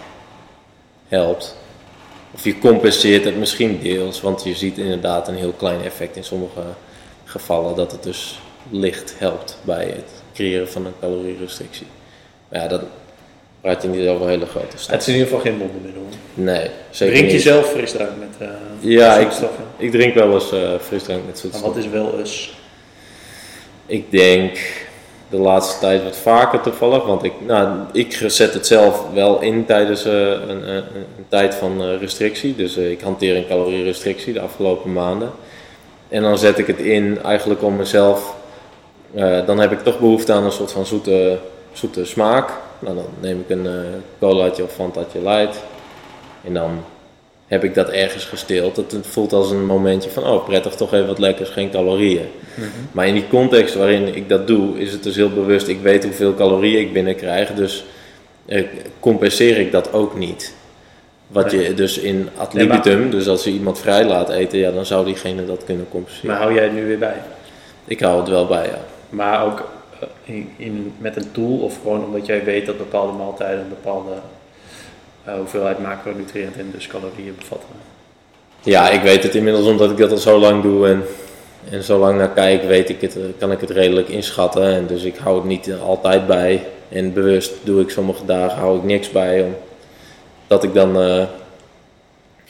[1.08, 1.56] helpt.
[2.32, 6.24] Of je compenseert het misschien deels, want je ziet inderdaad een heel klein effect in
[6.24, 6.62] sommige
[7.24, 8.40] gevallen dat het dus
[8.70, 11.86] licht helpt bij het creëren van een calorierestrictie.
[12.50, 12.82] Maar ja, dan
[13.62, 15.00] praat je niet over hele grote Het stappen.
[15.00, 16.02] is in ieder geval geen wondermiddel.
[16.34, 17.44] Nee, zeker Drink je niet.
[17.44, 19.64] zelf frisdrank met eh Ja, ik, zoetstoffen?
[19.78, 21.62] ik drink wel eens eh, frisdrank met Maar zoetstof.
[21.62, 22.54] wat is wel eens?
[23.86, 24.58] Ik denk
[25.36, 29.66] de laatste tijd wat vaker toevallig, want ik, nou, ik zet het zelf wel in
[29.66, 32.56] tijdens eh, een, een, een tijd van eh, restrictie.
[32.56, 35.32] Dus eh, ik hanteer een calorierestrictie de afgelopen maanden.
[36.10, 38.36] En dan zet ik het in eigenlijk om mezelf,
[39.14, 41.38] eh, dan heb ik toch behoefte aan een soort van zoete,
[41.72, 42.50] zoete smaak.
[42.80, 43.74] Nou, dan neem ik een eh
[44.20, 45.64] colaatje of fantatje light.
[46.44, 46.84] En dan
[47.48, 48.76] heb ik dat ergens gesteeld.
[48.76, 52.26] Het het voelt als een momentje van, oh prettig, toch even wat lekkers, geen calorieën.
[52.92, 55.68] Maar in die context waarin ik dat doe, is het dus heel bewust.
[55.68, 57.86] Ik weet hoeveel calorieën ik binnenkrijg, dus
[58.46, 58.64] eh,
[59.00, 60.54] compenseer ik dat ook niet.
[61.28, 64.72] Wat je dus in ad Nee, libitum, dus als je iemand vrij laat eten, ja,
[64.72, 66.30] dan zou diegene dat kunnen compenseren.
[66.30, 67.16] Maar hou jij het nu weer bij?
[67.86, 68.80] Ik hou het wel bij, ja.
[69.10, 73.14] Maar ook eh, in, in- met een tool of gewoon omdat jij weet dat bepaalde
[73.18, 74.12] maaltijden een bepaalde
[75.26, 77.70] hoeveelheid macronutriënten en dus calorieën bevatten.
[78.62, 81.04] Ja, ik weet het inmiddels omdat ik dat al zo lang doe en,
[81.70, 84.64] en zo lang naar kijk, weet ik het, eh, kan ik het redelijk inschatten.
[84.64, 86.64] En dus ik hou het niet eh, altijd bij.
[86.90, 89.46] En bewust doe ik sommige dagen hou ik niks bij.
[90.48, 91.24] Omdat ik dan eh,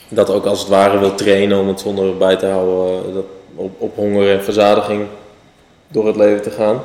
[0.08, 3.08] dat ook als het ware wil trainen om het zonder bij te houden.
[3.08, 5.06] eh, dat op, op honger en verzadiging
[5.88, 6.80] door het leven te gaan.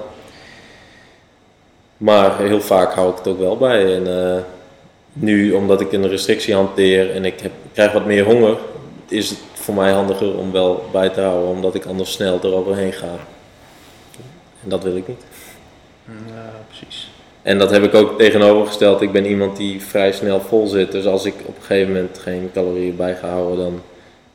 [1.98, 3.96] Maar heel vaak hou ik het ook wel bij.
[3.96, 4.42] En eh,
[5.14, 8.58] nu, omdat ik een restrictie hanteer en ik, heb, krijg wat meer honger,
[9.08, 12.94] is het voor mij handiger om wel bij te houden, omdat ik anders snel eroverheen
[12.94, 13.16] ga.
[14.64, 15.24] En dat wil ik niet.
[16.06, 17.12] Ja, precies.
[17.42, 19.02] En dat heb ik ook tegenovergesteld.
[19.02, 20.92] Ik ben iemand die vrij snel vol zit.
[20.92, 23.82] Dus als ik op een gegeven moment geen calorieën bij ga houden, dan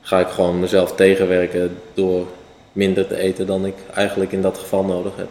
[0.01, 2.27] ga ik gewoon mezelf tegenwerken door
[2.73, 5.29] minder te eten dan ik eigenlijk in dat geval nodig heb.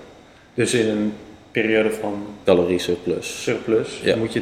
[0.53, 1.13] Dus in een
[1.51, 3.43] periode van Calorie surplus.
[3.43, 4.15] surplus Ja.
[4.15, 4.41] moet, je,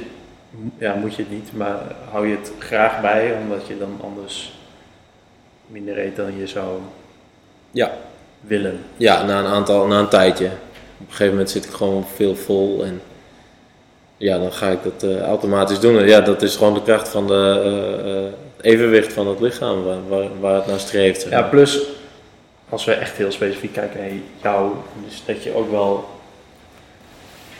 [0.77, 1.77] ja, moet je het niet, maar
[2.11, 4.53] hou je het graag bij omdat je dan anders
[5.67, 6.79] minder eet dan je zou
[7.71, 7.91] Ja.
[8.41, 8.79] willen.
[8.97, 10.45] Ja, na een aantal, na een tijdje.
[10.45, 10.51] Op
[10.99, 13.01] een gegeven moment zit ik gewoon veel vol en
[14.17, 15.97] ja, dan ga ik dat eh, automatisch doen.
[15.99, 17.61] En ja, dat is gewoon de kracht van de
[18.03, 21.21] eh, eh, evenwicht van het lichaam waar, waar, waar het naar streeft.
[21.21, 21.79] zeg Ja, plus
[22.69, 24.09] als we echt heel specifiek kijken naar
[24.41, 24.71] jou,
[25.05, 26.09] dus dat je ook wel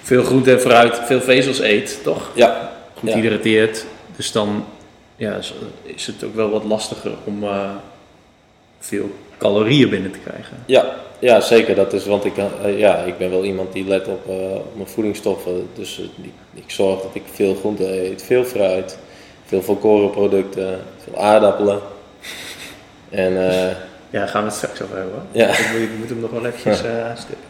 [0.01, 2.29] veel groente en fruit, veel vezels eet, toch?
[2.33, 2.71] ja,
[3.11, 3.85] Hydrateert.
[4.15, 4.65] Dus dan
[5.15, 5.35] ja,
[5.83, 7.69] is- het ook wel wat lastiger om eh,
[8.79, 10.57] veel calorieën binnen te krijgen.
[10.65, 11.75] ja, ja, zeker.
[11.75, 14.75] Dat is, want ik, eh, ja, ik ben wel iemand die let op, eh, op
[14.75, 15.67] mijn voedingsstoffen.
[15.73, 18.97] Dus ik, ik zorg dat ik veel groente eet, veel fruit,
[19.45, 21.79] veel volkorenproducten, veel aardappelen.
[23.09, 25.13] En Ja, daar gaan we het straks over hebben.
[25.13, 25.23] hoor.
[25.31, 25.47] Ja.
[25.47, 27.45] Ik, moet, ik moet hem nog wel eventjes eh stippen.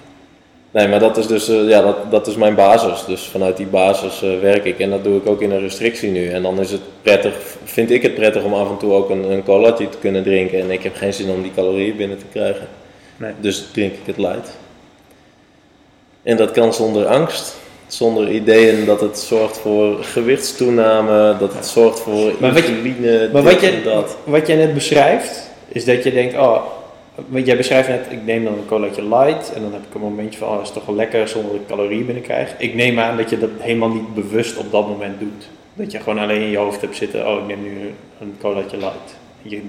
[0.74, 3.06] Nee, maar dat is dus eh, ja, dat, dat is mijn basis.
[3.06, 6.10] Dus vanuit die basis eh, werk ik en dat doe ik ook in een restrictie
[6.12, 6.30] nu.
[6.30, 7.34] En dan is het prettig,
[7.64, 10.60] vind ik het prettig om af en toe ook een, een colaatje te kunnen drinken.
[10.60, 12.68] En ik heb geen zin om die calorieën binnen te krijgen.
[13.18, 13.32] Nee.
[13.40, 14.58] Dus drink ik het light.
[16.24, 17.56] En dat kan zonder angst,
[17.88, 23.30] zonder ideeën dat het zorgt voor gewichtstoename, dat het zorgt voor Maar wat je- insuline,
[23.34, 24.18] Maar wat, je, dat.
[24.24, 26.62] wat jij net beschrijft, is dat je denkt, oh,
[27.16, 30.02] want jij beschrijft net, ik neem dan een colaatje light en dan heb ik een
[30.02, 32.56] momentje van, oh, dat is toch wel lekker zonder dat ik calorieën binnenkrijg.
[32.58, 35.50] Ik neem aan dat je dat helemaal niet bewust op dat moment doet.
[35.74, 38.78] Dat je gewoon alleen in je hoofd hebt zitten, oh, ik neem nu een colaatje
[38.78, 39.16] light.
[39.42, 39.62] Je,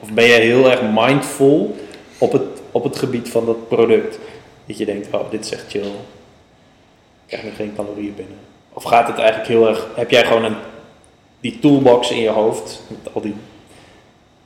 [0.00, 1.76] of ben je heel erg mindful
[2.18, 4.18] op het, op het gebied van dat product?
[4.66, 5.82] Dat je denkt, oh, dit is echt chill.
[5.82, 5.90] Ik
[7.26, 8.38] krijg nog geen calorieën binnen.
[8.72, 10.56] Of gaat het eigenlijk heel erg, heb jij gewoon een,
[11.40, 13.34] die toolbox in je hoofd, met al die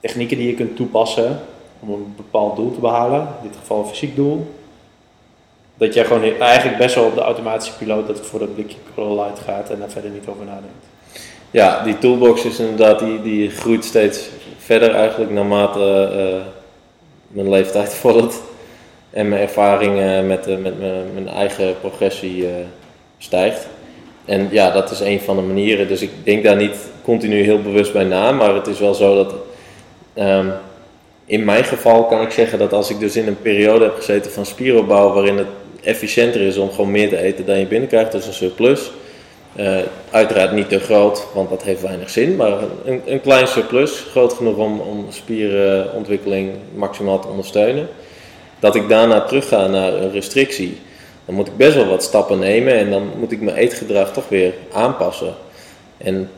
[0.01, 1.41] technieken die je kunt toepassen
[1.81, 4.55] om een bepaald doel te behalen, in dit geval een fysiek doel.
[5.77, 8.77] Dat jij gewoon eigenlijk best wel op de automatische piloot dat het voor dat blikje
[8.95, 10.87] Light gaat en daar verder niet over nadenkt.
[11.51, 16.47] Ja, die toolbox is inderdaad, die, die groeit steeds verder eigenlijk naarmate eh,
[17.29, 18.35] mijn leeftijd vordert.
[19.11, 22.53] En mijn ervaring met, eh, met mijn, mijn eigen progressie eh,
[23.19, 23.67] stijgt.
[24.25, 25.89] En ja, dat is een van de manieren.
[25.89, 28.33] Dus ik denk daar niet continu heel bewust bij na.
[28.33, 29.35] Maar het is wel zo dat
[30.15, 30.49] ehm,
[31.27, 34.31] in mijn geval kan ik zeggen dat als ik dus in een periode heb gezeten
[34.31, 35.47] van spieropbouw waarin het
[35.83, 38.91] efficiënter is om gewoon meer te eten dan je binnenkrijgt, dus een surplus.
[39.57, 39.79] Eh,
[40.11, 42.53] uiteraard niet te groot, want dat heeft weinig zin, maar
[42.85, 47.89] een, een klein surplus, groot genoeg om, om spierenontwikkeling maximaal te ondersteunen.
[48.59, 50.79] Dat ik daarna terug ga naar een restrictie,
[51.25, 54.29] dan moet ik best wel wat stappen nemen en dan moet ik mijn eetgedrag toch
[54.29, 55.35] weer aanpassen.
[55.97, 56.31] En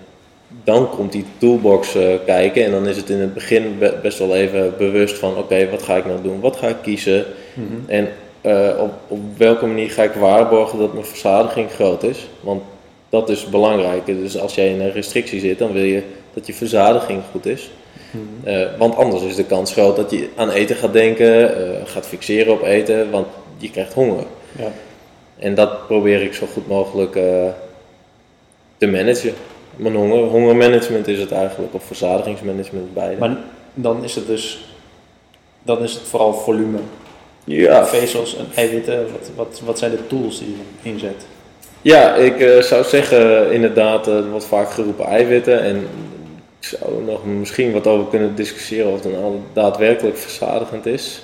[0.64, 4.18] dan komt die toolbox eh, kijken en dan is het in het begin be- best
[4.18, 7.24] wel even bewust van oké, wat ga ik nou doen, wat ga ik kiezen
[7.86, 8.08] en
[8.40, 12.28] eh, op, op welke manier ga ik waarborgen dat mijn verzadiging groot is.
[12.40, 12.62] Want
[13.08, 14.06] dat is belangrijk.
[14.06, 16.02] Dus als jij in een restrictie zit, dan wil je
[16.34, 17.70] dat je verzadiging goed is.
[18.44, 22.52] Eh, want anders is de kans groot dat je aan eten gaat denken, gaat fixeren
[22.52, 24.24] op eten, want je krijgt honger.
[24.58, 24.72] Ja.
[25.38, 27.12] En dat probeer ik zo goed mogelijk
[28.76, 29.34] te managen.
[29.78, 33.16] Mijn honger, hongermanagement is het eigenlijk, of verzadigingsmanagement beide.
[33.18, 33.36] Maar
[33.74, 34.74] dan is het dus,
[35.62, 36.78] dan is het vooral volume.
[37.44, 41.26] ja, Vezels en eiwitten, wat, wat, wat zijn de tools die je inzet?
[41.82, 45.76] Ja, ik eh, zou zeggen inderdaad, eh, er wordt vaak geroepen eiwitten en
[46.60, 51.22] ik zou er nog misschien wat over kunnen discussiëren of het dan daadwerkelijk verzadigend is.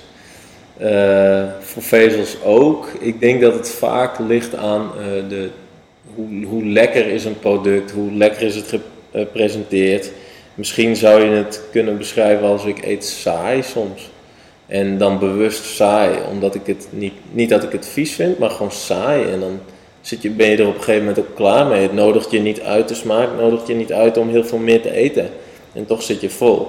[0.77, 2.87] Eh, voor vezels ook.
[2.99, 5.49] Ik denk dat het vaak ligt aan eh, de,
[6.45, 8.75] hoe, lekker is een product, hoe lekker is het
[9.11, 10.11] gepresenteerd.
[10.53, 14.09] Misschien zou je het kunnen beschrijven als ik eet saai soms.
[14.65, 18.49] En dan bewust saai, omdat ik het niet, niet dat ik het vies vind, maar
[18.49, 19.31] gewoon saai.
[19.31, 19.59] En dan
[20.01, 21.81] zit je, ben je er op een gegeven moment ook klaar mee.
[21.81, 24.81] Het nodigt je niet uit de smaak, nodigt je niet uit om heel veel meer
[24.81, 25.29] te eten.
[25.73, 26.67] En toch zit je vol.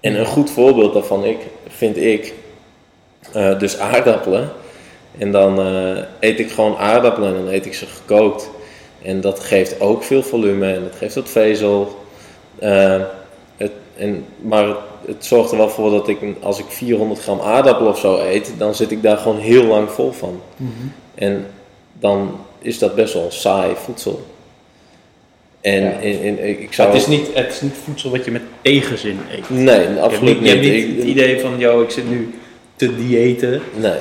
[0.00, 2.34] En een goed voorbeeld daarvan ik, vind ik,
[3.32, 4.50] eh, dus aardappelen.
[5.18, 8.50] En dan eh, eet ik gewoon aardappelen en dan eet ik ze gekookt.
[9.02, 11.98] En dat geeft ook veel volume en dat geeft wat vezel.
[12.58, 13.00] Eh,
[13.56, 14.76] het, en, maar het,
[15.06, 18.52] het zorgt er wel voor dat ik, als ik 400 gram aardappel of zo eet,
[18.58, 20.40] dan zit ik daar gewoon heel lang vol van.
[21.14, 21.46] En
[22.00, 24.22] dan is dat best wel saai voedsel.
[25.60, 25.90] En Ja.
[25.90, 26.88] in, in, ik ik zou...
[26.88, 29.50] Het is, niet, het is niet voedsel wat je met tegenzin eet.
[29.50, 30.96] Nee, Je absoluut niet, je hebt niet.
[30.96, 32.34] het idee van, yo, ik zit nu
[32.76, 33.62] te diëten.
[33.76, 33.98] Nee.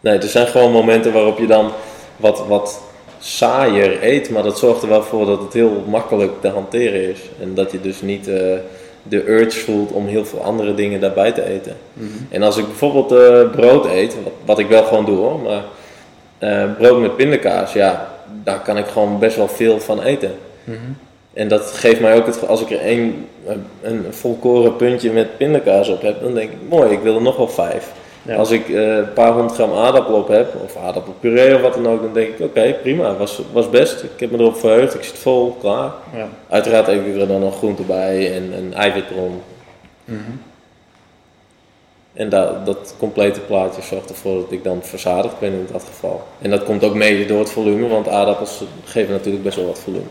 [0.00, 1.70] Nee, er zijn gewoon momenten waarop je dan
[2.16, 2.80] wat, wat
[3.20, 7.18] saaier eet, maar dat zorgt er wel voor dat het heel makkelijk te hanteren is.
[7.40, 8.34] En dat je dus niet eh,
[9.02, 11.76] de urge voelt om heel veel andere dingen daarbij te eten.
[12.28, 15.62] En als ik bijvoorbeeld eh, brood eet, wat, wat ik wel gewoon doe hoor, maar
[16.38, 20.34] eh, brood met pindakaas, ja, daar kan ik gewoon best wel veel van eten.
[21.32, 25.36] En dat geeft mij ook het, als ik er één, een- een volkoren puntje met
[25.36, 27.92] pindakaas op heb, dan denk ik, mooi, ik wil er nog wel vijf.
[28.28, 28.36] Ja.
[28.36, 31.88] Als ik eh, een paar honderd gram aardappel op heb, of aardappelpuree of wat dan
[31.88, 34.02] ook, dan denk ik, oké, prima, was, was best.
[34.02, 35.92] Ik heb me erop verheugd, ik zit vol, klaar.
[36.14, 36.28] Ja.
[36.48, 39.40] Uiteraard eet ik er dan nog groente bij en een eiwitbron.
[42.12, 46.26] En dat, dat complete plaatje zorgt ervoor dat ik dan verzadigd ben in dat geval.
[46.42, 49.78] En dat komt ook mede door het volume, want aardappels geven natuurlijk best wel wat
[49.78, 50.04] volume.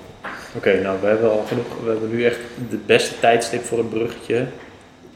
[0.55, 3.89] Oké, nou we hebben al genoeg, we hebben nu echt de beste tijdstip voor een
[3.89, 4.45] bruggetje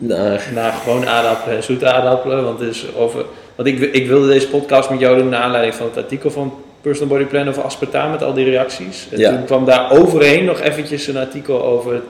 [0.04, 2.44] Nou, naar gewoon aardappelen en zoete aardappelen.
[2.44, 5.76] Want, het is over, want ik, ik wilde deze podcast met jou doen naar aanleiding
[5.76, 9.08] van het artikel van Personal Body Plan over aspartaam met al die reacties.
[9.12, 9.30] En Ja.
[9.30, 12.02] toen kwam daar overheen nog eventjes een artikel over,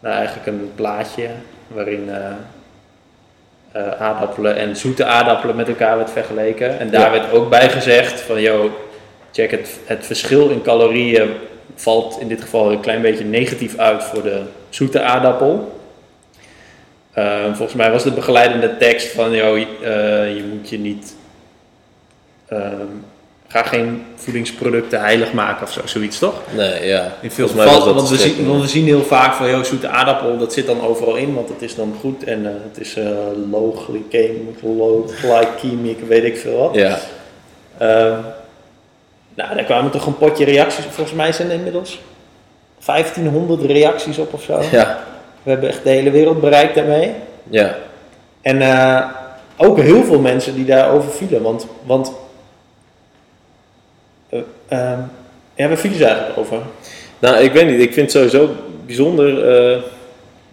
[0.00, 1.26] nou eigenlijk een plaatje
[1.68, 2.16] waarin eh,
[3.72, 6.78] eh, aardappelen en zoete aardappelen met elkaar werd vergeleken.
[6.78, 7.10] En daar Ja.
[7.20, 8.70] werd ook bij gezegd van, yo,
[9.32, 11.30] check het, het verschil in calorieën
[11.74, 15.78] valt in dit geval een klein beetje negatief uit voor de zoete aardappel.
[17.12, 21.14] Eh, volgens mij was de begeleidende tekst van, joh, eh, je moet je niet
[22.48, 22.86] ehm,
[23.48, 26.34] ga geen voedingsproducten heilig maken of zo, zoiets toch?
[26.56, 27.12] Nee, ja.
[27.20, 29.34] In veel Volgens mij was gevallen, dat want we, zien, want we zien heel vaak
[29.34, 32.46] van, joh, zoete aardappel, dat zit dan overal in, want het is dan goed en
[32.46, 33.04] eh, het is eh
[33.50, 36.74] low glycemic, low glycemic, weet ik veel wat.
[36.74, 36.98] Ja,
[37.78, 38.18] Ehm,
[39.34, 42.00] nou, daar kwamen toch een potje reacties, volgens mij zijn er inmiddels
[42.84, 44.62] 1500 reacties op of zo.
[44.70, 45.04] ja,
[45.42, 47.12] We hebben echt de hele wereld bereikt daarmee.
[47.48, 47.76] ja.
[48.42, 49.06] En eh,
[49.56, 51.42] ook heel veel mensen die daarover vielen.
[51.42, 52.12] Want, want
[54.28, 55.00] eh, ehm,
[55.54, 56.58] ja, waar vielen ze eigenlijk over?
[57.18, 57.80] Nou, ik weet niet.
[57.80, 58.54] Ik vind het sowieso
[58.86, 59.82] bijzonder eh,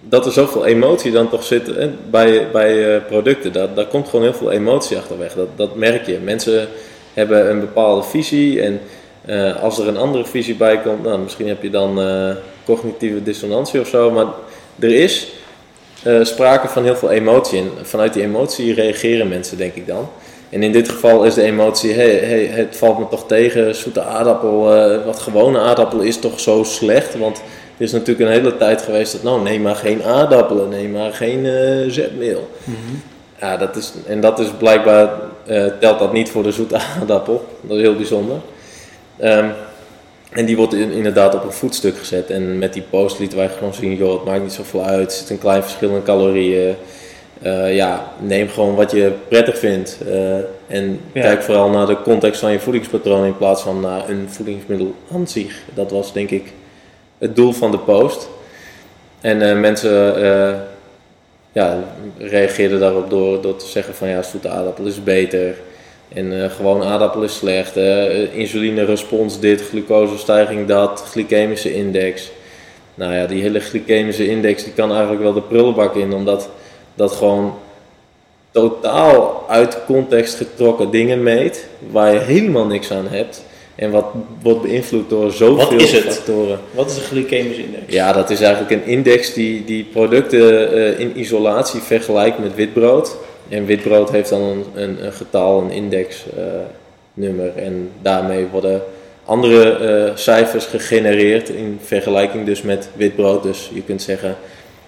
[0.02, 3.54] dat er zoveel emotie dan toch zit hè, bij, bij producten.
[3.54, 5.34] Daar, daar komt gewoon heel veel emotie achterweg.
[5.34, 6.19] Dat, dat merk je.
[6.19, 6.67] Mensen
[7.13, 8.82] hebben een bepaalde visie en
[9.62, 12.00] als er een andere visie bij komt, nou, misschien heb je dan
[12.65, 14.12] cognitieve dissonantie of zo.
[14.12, 14.28] Maar
[14.79, 15.27] er is
[16.03, 20.09] eh, sprake van heel veel emotie en vanuit die emotie reageren mensen, denk ik dan.
[20.49, 24.01] En in dit geval is de emotie, hey, hey, het valt me toch tegen, zoete
[24.01, 27.17] aardappel, eh, wat gewone aardappel is toch zo slecht?
[27.17, 27.37] Want
[27.77, 31.13] er is natuurlijk een hele tijd geweest dat, nou neem maar geen aardappelen, neem maar
[31.13, 32.49] geen eh, zetmeel.
[33.39, 35.09] Ja, dat is, en dat is blijkbaar,
[35.79, 38.37] telt dat niet voor de zoete aardappel, dat is heel bijzonder.
[39.17, 39.49] Ehm,
[40.31, 42.29] en die wordt in- inderdaad op een voetstuk gezet.
[42.29, 45.11] En met die post lieten wij gewoon zien, joh, het maakt niet zoveel uit.
[45.11, 46.75] Er zit een klein verschil in calorieën.
[47.41, 49.97] Eh, ja, neem gewoon wat je prettig vindt.
[50.07, 50.35] Eh,
[50.67, 51.21] en Ja.
[51.21, 55.27] kijk vooral naar de context van je voedingspatroon in plaats van naar een voedingsmiddel aan
[55.27, 55.61] zich.
[55.73, 56.53] Dat was denk ik
[57.17, 58.29] het doel van de post.
[59.21, 59.91] En eh, mensen
[61.51, 61.83] ja,
[62.17, 65.55] reageerden daarop door, door te zeggen van ja, zoete aardappel is beter.
[66.13, 67.78] En eh, gewoon aardappel is slecht.
[67.78, 72.32] eh insulinerespons dit, glucosestijging dat, glycemische index.
[72.96, 76.50] Nou ja, die hele glycemische index die kan eigenlijk wel de prullenbak in, omdat
[76.96, 77.54] dat gewoon
[78.52, 83.46] totaal uit context getrokken dingen meet, waar je helemaal niks aan hebt.
[83.76, 84.06] En wat
[84.41, 86.04] wordt beïnvloed door zoveel Wat is het?
[86.04, 86.60] factoren.
[86.72, 87.84] Wat is de glycemische index?
[87.93, 93.15] Ja, dat is eigenlijk een index die, die producten eh, in isolatie vergelijkt met witbrood.
[93.49, 97.55] En witbrood heeft dan een, een, een getal, een indexnummer.
[97.55, 98.81] en daarmee worden
[99.25, 103.43] andere eh, cijfers gegenereerd in vergelijking dus met witbrood.
[103.43, 104.36] Dus je kunt zeggen,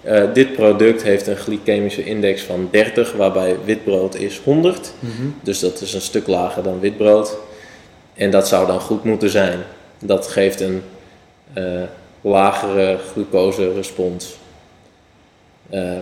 [0.02, 4.92] eh, dit product heeft een glycemische index van 30, waarbij witbrood is 100.
[5.42, 7.36] Dus dat is een stuk lager dan witbrood.
[8.14, 9.58] En dat zou dan goed moeten zijn.
[9.98, 10.82] Dat geeft een
[11.52, 11.82] eh,
[12.20, 14.36] lagere glucose-respons.
[15.70, 15.92] Eh,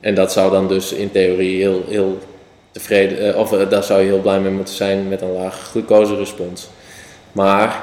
[0.00, 2.18] en dat zou dan dus in theorie heel, heel
[2.70, 5.64] tevreden, eh, of eh, daar zou je heel blij mee moeten zijn met een lage
[5.64, 6.68] glucose-respons.
[7.32, 7.82] Maar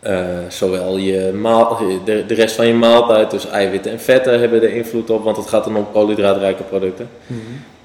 [0.00, 4.62] eh, zowel je maal, de, de rest van je maaltijd, dus eiwitten en vetten, hebben
[4.62, 7.08] er invloed op, want het gaat dan om koolhydraatrijke producten.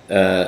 [0.07, 0.39] Eh,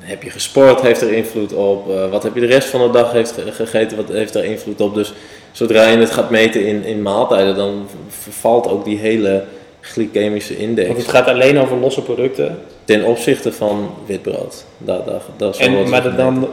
[0.00, 1.86] heb je gesport, heeft er invloed op.
[2.10, 4.80] Wat heb je de rest van de dag heeft ge- gegeten, wat heeft er invloed
[4.80, 4.94] op.
[4.94, 5.12] Dus
[5.52, 9.44] zodra je het gaat meten in, in maaltijden, dan vervalt ook die hele
[9.86, 12.58] glycemische index Want het gaat alleen over losse producten.
[12.84, 14.64] ten opzichte van witbrood.
[14.78, 16.48] Daar, daar, daar zal En, maar dat dan,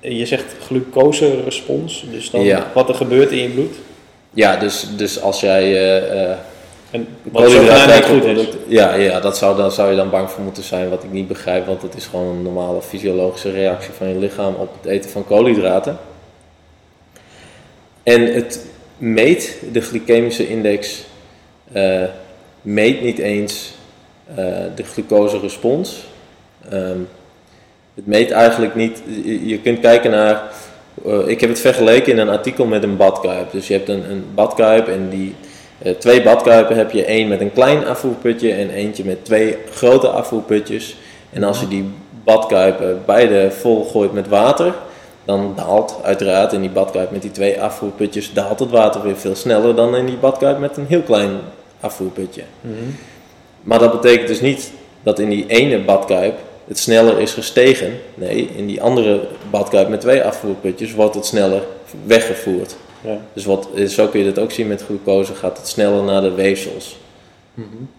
[0.00, 2.70] eh, je zegt glucose-respons, dus dan Ja.
[2.74, 3.74] wat er gebeurt in je bloed.
[4.30, 5.62] Ja, dus, dus als jij
[6.10, 6.36] eh,
[6.90, 8.46] En wat niet goed is.
[8.66, 11.28] Ja, ja dat zou, daar zou je dan bang voor moeten zijn, wat ik niet
[11.28, 11.66] begrijp.
[11.66, 15.26] Want het is gewoon een normale fysiologische reactie van je lichaam op het eten van
[15.26, 15.98] koolhydraten.
[18.02, 18.66] En het
[18.96, 21.04] meet, de glycemische index,
[22.62, 23.72] meet niet eens
[24.34, 24.44] eh,
[24.74, 26.04] de glucose-respons.
[26.70, 26.98] Ehm,
[27.94, 30.42] het meet eigenlijk niet, je- je kunt kijken naar,
[31.06, 33.50] eh, ik heb het vergeleken in een artikel met een badkuip.
[33.52, 35.34] Dus je hebt een, een badkuip en die
[35.78, 40.08] eh, twee badkuipen heb je één met een klein afvoerputje en eentje met twee grote
[40.08, 40.96] afvoerputjes.
[41.30, 41.90] En als je die
[42.24, 44.74] badkuipen beide vol gooit met water,
[45.24, 49.34] dan daalt uiteraard in die badkuip met die twee afvoerputjes, daalt het water weer veel
[49.34, 51.30] sneller dan in die badkuip met een heel klein
[51.82, 52.42] afvoerputje.
[53.62, 54.70] Maar dat betekent dus niet
[55.02, 58.00] dat in die ene badkuip het sneller is gestegen.
[58.14, 61.62] Nee, in die andere badkuip met twee afvoerputjes wordt het sneller
[62.06, 62.76] weggevoerd.
[63.00, 63.18] Ja.
[63.32, 66.32] Dus wat, zo kun je dat ook zien met glucose, gaat het sneller naar de
[66.32, 66.96] weefsels.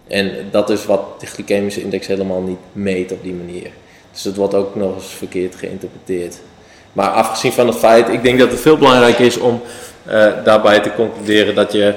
[0.06, 3.70] En dat is wat de glycemische index helemaal niet meet op die manier.
[4.12, 6.38] Dus dat wordt ook nog eens verkeerd geïnterpreteerd.
[6.92, 9.60] Maar afgezien van het feit, ik denk dat het veel belangrijker is om
[10.04, 11.94] eh, daarbij te concluderen dat je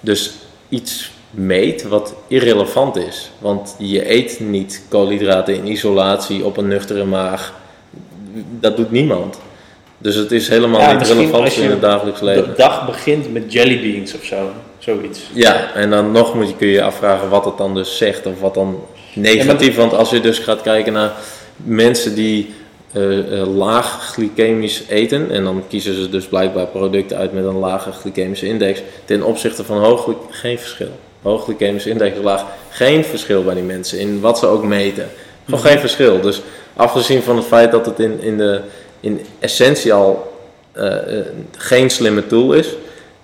[0.00, 0.32] dus
[0.68, 3.30] iets meet wat irrelevant is.
[3.38, 7.54] Want je eet niet koolhydraten in isolatie op een nuchtere maag.
[8.60, 9.38] Dat doet niemand.
[9.98, 12.48] Dus het is helemaal Ja, niet relevant in het dagelijks leven.
[12.48, 15.20] De dag begint met jellybeans of zo, zoiets.
[15.32, 18.26] Ja, en dan nog moet je, kun je je afvragen wat het dan dus zegt
[18.26, 19.76] of wat dan negatief.
[19.76, 21.12] Want als je dus gaat kijken naar
[21.56, 22.54] mensen die
[22.92, 25.30] eh, laag glycemisch eten.
[25.30, 28.80] En dan kiezen ze dus blijkbaar producten uit met een lage glycemische index.
[29.04, 30.90] Ten opzichte van hoog geen verschil.
[31.22, 32.44] Hoog glycemische index laag.
[32.70, 35.08] Geen verschil bij die mensen in wat ze ook meten.
[35.44, 36.20] Gewoon geen verschil.
[36.20, 36.42] Dus
[36.76, 38.60] afgezien van het feit dat het in, in, de,
[39.00, 40.32] in essentie al
[40.72, 42.74] eh, eh, geen slimme tool is.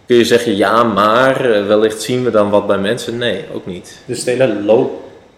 [0.06, 3.18] Kun je zeggen ja, maar eh, wellicht zien we dan wat bij mensen?
[3.18, 3.98] Nee, ook niet.
[4.04, 4.86] Dus het hele low,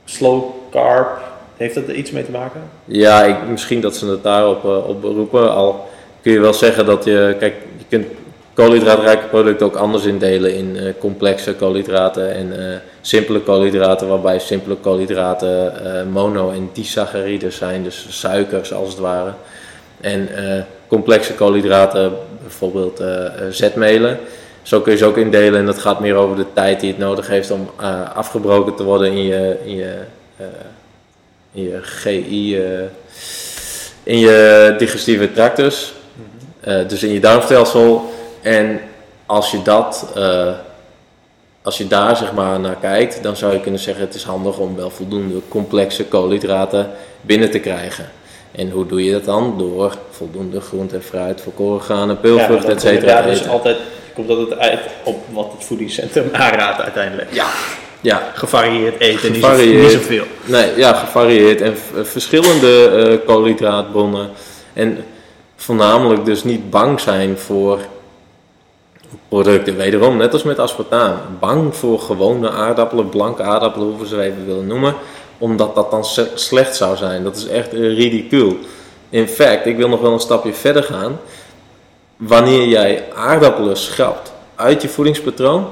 [0.04, 1.08] slow carb,
[1.56, 2.60] heeft dat er iets mee te maken?
[2.84, 5.54] Ja, ik, misschien dat ze het daarop op beroepen.
[5.54, 5.88] Al
[6.22, 8.06] kun je wel zeggen dat je, kijk, je kunt
[8.58, 14.76] koolhydraatrijke producten ook anders indelen in eh, complexe koolhydraten en eh, simpele koolhydraten, waarbij simpele
[14.76, 19.32] koolhydraten eh, mono- en disacchariden zijn, dus suikers als het ware.
[20.00, 20.28] En
[20.86, 23.02] complexe koolhydraten, bijvoorbeeld
[23.50, 24.18] zetmelen.
[24.62, 26.98] Zo kun je ze ook indelen en dat gaat meer over de tijd die het
[26.98, 27.70] nodig heeft om
[28.14, 29.94] afgebroken te worden in je, in je,
[31.52, 32.56] in je GI,
[34.02, 35.92] in je digestieve tractus,
[36.60, 38.12] Eh, dus in je darmstelsel.
[38.48, 38.80] En
[39.26, 40.48] als je dat, eh,
[41.62, 44.58] als je daar zeg maar naar kijkt, dan zou je kunnen zeggen het is handig
[44.58, 46.90] om wel voldoende complexe koolhydraten
[47.20, 48.10] binnen te krijgen.
[48.52, 49.54] En hoe doe je dat dan?
[49.58, 53.22] Door voldoende groente en fruit, volkoren granen, peulvrucht, dat et cetera.
[53.22, 53.76] te dus altijd
[54.14, 57.32] komt dat het uit op wat het voedingscentrum aanraadt uiteindelijk.
[57.34, 57.46] Ja,
[58.00, 59.82] ja, Gevarieerd eten, niet, Gevarieerd.
[59.82, 60.24] Niet zoveel.
[60.44, 64.30] Nee, ja, gevarieerd en v- verschillende eh, koolhydraatbronnen.
[64.72, 65.04] En
[65.56, 67.78] voornamelijk dus niet bang zijn voor
[69.28, 69.76] producten.
[69.76, 71.16] Wederom, net als met aspartaam.
[71.40, 74.94] Bang voor gewone aardappelen, blanke aardappelen, hoe we ze even willen noemen.
[75.38, 76.04] Omdat dat dan
[76.34, 77.24] slecht zou zijn.
[77.24, 78.56] Dat is echt ridicuul.
[79.10, 81.20] In fact, ik wil nog wel een stapje verder gaan.
[82.16, 85.66] Wanneer jij aardappelen schrapt uit je voedingspatroon,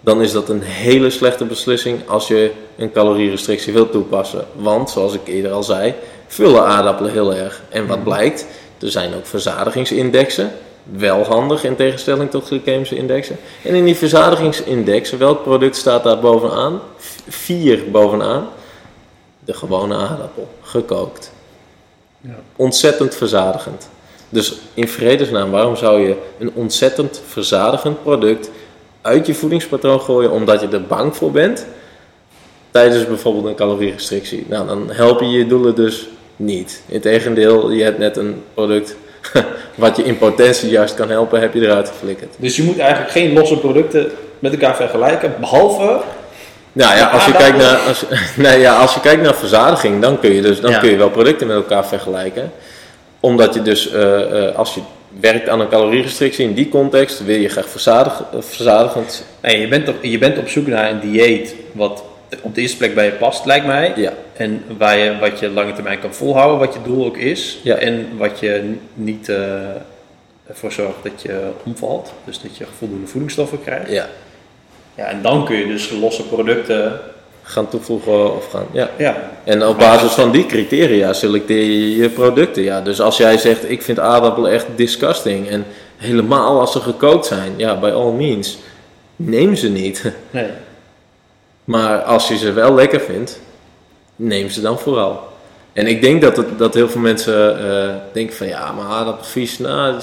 [0.00, 4.46] dan is dat een hele slechte beslissing als je een calorierestrictie wilt toepassen.
[4.54, 5.94] Want, zoals ik eerder al zei,
[6.26, 7.62] vullen aardappelen heel erg.
[7.68, 8.46] En wat blijkt,
[8.80, 10.52] er zijn ook verzadigingsindexen.
[10.82, 13.36] Wel handig in tegenstelling tot glycemische indexen.
[13.62, 16.80] En in die verzadigingsindexen, welk product staat daar bovenaan?
[17.28, 18.48] Vier bovenaan.
[19.44, 21.32] De gewone aardappel, gekookt.
[22.20, 22.34] Ja.
[22.56, 23.88] Ontzettend verzadigend.
[24.28, 28.50] Dus in vredesnaam, waarom zou je een ontzettend verzadigend product
[29.00, 31.66] uit je voedingspatroon gooien omdat je er bang voor bent?
[32.70, 34.44] Tijdens bijvoorbeeld een calorierestrictie.
[34.48, 36.82] Nou, dan helpen je je doelen dus niet.
[36.86, 38.96] Integendeel, je hebt net een product
[39.74, 42.34] wat je in potentie juist kan helpen, heb je eruit geflikkerd.
[42.36, 46.00] Dus je moet eigenlijk geen losse producten met elkaar vergelijken, behalve
[46.72, 48.04] Nou ja, als je, kijkt naar, als,
[48.36, 50.78] nee, ja, als je kijkt naar verzadiging, dan kun je, dus, dan Ja.
[50.78, 52.52] kun je wel producten met elkaar vergelijken.
[53.20, 54.80] Omdat je dus, eh, eh, als je
[55.20, 59.24] werkt aan een calorierestrictie in die context, wil je graag verzadig, verzadigend.
[59.40, 62.02] Nee, je bent, op, je bent op zoek naar een dieet wat
[62.40, 63.92] op de eerste plek bij je past, lijkt mij.
[63.96, 67.58] Ja, En waar je, wat je lange termijn kan volhouden, wat je doel ook is.
[67.62, 67.74] Ja.
[67.76, 69.36] En wat je niet eh,
[70.46, 72.12] ervoor zorgt dat je omvalt.
[72.24, 73.90] Dus dat je voldoende voedingsstoffen krijgt.
[73.90, 74.06] ja.
[74.94, 77.00] Ja, en dan kun je dus losse producten.
[77.42, 78.66] Gaan toevoegen of gaan.
[78.72, 78.90] Ja.
[78.98, 82.62] Ja, En op basis van die criteria selecteer je je producten.
[82.62, 82.80] Ja.
[82.80, 85.48] Dus als jij zegt, ik vind aardappelen echt disgusting.
[85.48, 85.64] En
[85.96, 88.58] helemaal als ze gekookt zijn, ja, by all means,
[89.16, 90.12] neem ze niet.
[90.30, 90.46] nee.
[91.72, 93.40] Maar als je ze wel lekker vindt,
[94.16, 95.20] neem ze dan vooral.
[95.72, 99.58] En ik denk dat, het, dat heel veel mensen eh, denken van ja, maar aardappelvies,
[99.58, 99.94] nou,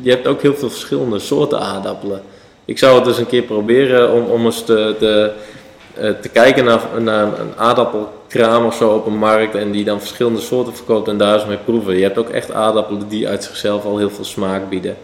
[0.00, 2.22] je hebt ook heel veel verschillende soorten aardappelen.
[2.64, 5.32] Ik zou het eens een keer proberen om, om eens te, te,
[5.94, 10.00] eh, te kijken naar, naar een aardappelkraam of zo op een markt en die dan
[10.00, 11.96] verschillende soorten verkoopt en daar eens mee proeven.
[11.96, 14.96] Je hebt ook echt aardappelen die uit zichzelf al heel veel smaak bieden.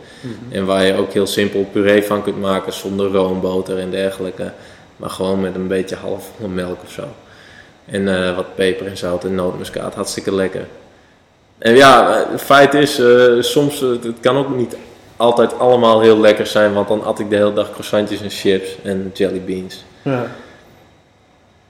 [0.49, 4.53] En waar je ook heel simpel puree van kunt maken zonder roomboter en dergelijke.
[4.99, 7.05] Maar gewoon met een beetje halfvolle melk of zo.
[7.85, 9.95] En eh, wat peper en zout en nootmuskaat.
[9.95, 10.67] Hartstikke lekker.
[11.59, 14.77] En ja, het feit is, eh, soms, eh, het kan ook niet
[15.17, 16.73] altijd allemaal heel lekker zijn.
[16.73, 19.85] Want dan at ik de hele dag croissantjes en chips en jelly beans.
[20.03, 20.27] Ja.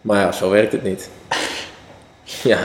[0.01, 1.11] Maar ja, zo werkt het niet.
[2.43, 2.59] Ja,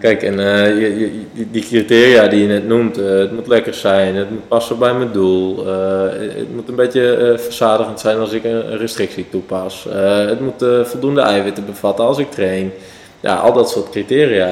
[0.00, 3.46] kijk, en eh, je, je, die- die criteria die je net noemt, eh, het moet
[3.46, 6.02] lekker zijn, het moet passen bij mijn doel, eh,
[6.36, 9.86] het moet een beetje verzadigend zijn als ik een, restrictie toepas,
[10.28, 12.72] het moet voldoende eiwitten bevatten als ik train.
[13.20, 14.48] Ja, al dat soort criteria.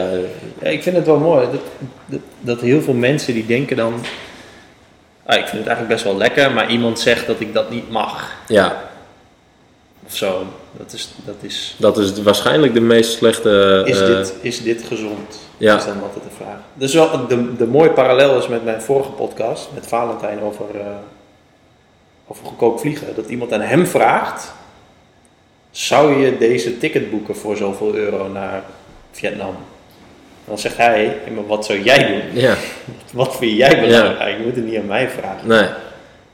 [0.63, 1.61] Ja, ik vind het wel mooi dat,
[2.07, 3.95] dat, dat heel veel mensen die denken dan.
[5.27, 7.91] Ah, ik vind het eigenlijk best wel lekker, maar iemand zegt dat ik dat niet
[7.91, 8.33] mag.
[8.49, 8.83] ja,
[10.07, 10.43] Of zo.
[10.77, 13.83] Dat is, dat is, dat is waarschijnlijk de meest slechte.
[13.87, 15.39] is, eh, dit, is dit gezond?
[15.57, 15.71] Ja.
[15.73, 16.57] Dat is dan altijd de vraag.
[16.75, 20.87] Dus wel, de, de mooie parallel is met mijn vorige podcast, met Valentijn over, eh,
[22.27, 23.07] over gekookt vliegen.
[23.17, 24.53] Dat iemand aan hem vraagt:
[25.71, 28.63] Zou je deze ticket boeken voor zoveel euro naar
[29.11, 29.55] Vietnam?
[30.45, 32.41] Dan zegt hij, "Ja, maar wat zou jij doen?
[32.41, 32.55] Ja,
[33.13, 34.39] Wat vind jij belangrijk?
[34.39, 35.49] Je moet het niet aan mij vragen.
[35.49, 35.69] nee,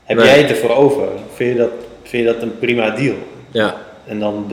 [0.03, 0.25] Heb Nee.
[0.25, 1.07] jij het ervoor over?
[1.33, 1.71] Vind je, dat,
[2.03, 3.15] vind je dat een prima deal?
[3.51, 3.87] ja.
[4.09, 4.51] En dan,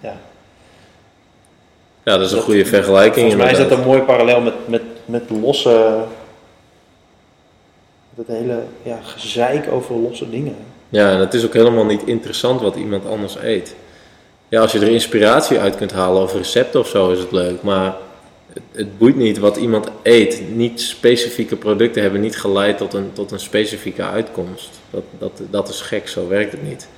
[0.00, 0.16] ja.
[2.02, 3.14] Ja, dat is een Dat- goede vergelijking.
[3.14, 3.86] volgens mij is dat inderdaad.
[3.86, 6.04] een mooi parallel met, met, met losse,
[8.14, 10.56] dat hele ja, gezeik over losse dingen.
[10.88, 13.74] Ja, en het is ook helemaal niet interessant wat iemand anders eet.
[14.48, 17.62] Ja, als je er inspiratie uit kunt halen of recepten of zo is het leuk,
[17.62, 17.96] maar
[18.52, 20.42] het, het boeit niet wat iemand eet.
[20.54, 24.70] Niet specifieke producten hebben niet geleid tot een, tot een specifieke uitkomst.
[24.90, 26.88] Dat, dat, dat is gek, zo werkt het niet.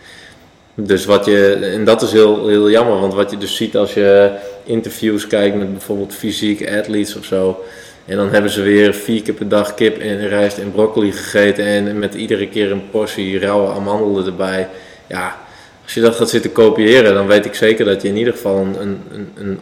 [0.86, 3.94] Dus wat je, en dat is heel, heel jammer, want wat je dus ziet als
[3.94, 4.30] je
[4.64, 7.62] interviews kijkt met bijvoorbeeld fysiek athletes of zo.
[8.04, 11.64] En dan hebben ze weer vier keer per dag kip en rijst en broccoli gegeten
[11.64, 14.68] en met iedere keer een portie rauwe amandelen erbij.
[15.08, 15.38] Ja,
[15.82, 18.56] als je dat gaat zitten kopiëren, dan weet ik zeker dat je in ieder geval
[18.56, 19.58] een, een, een, een,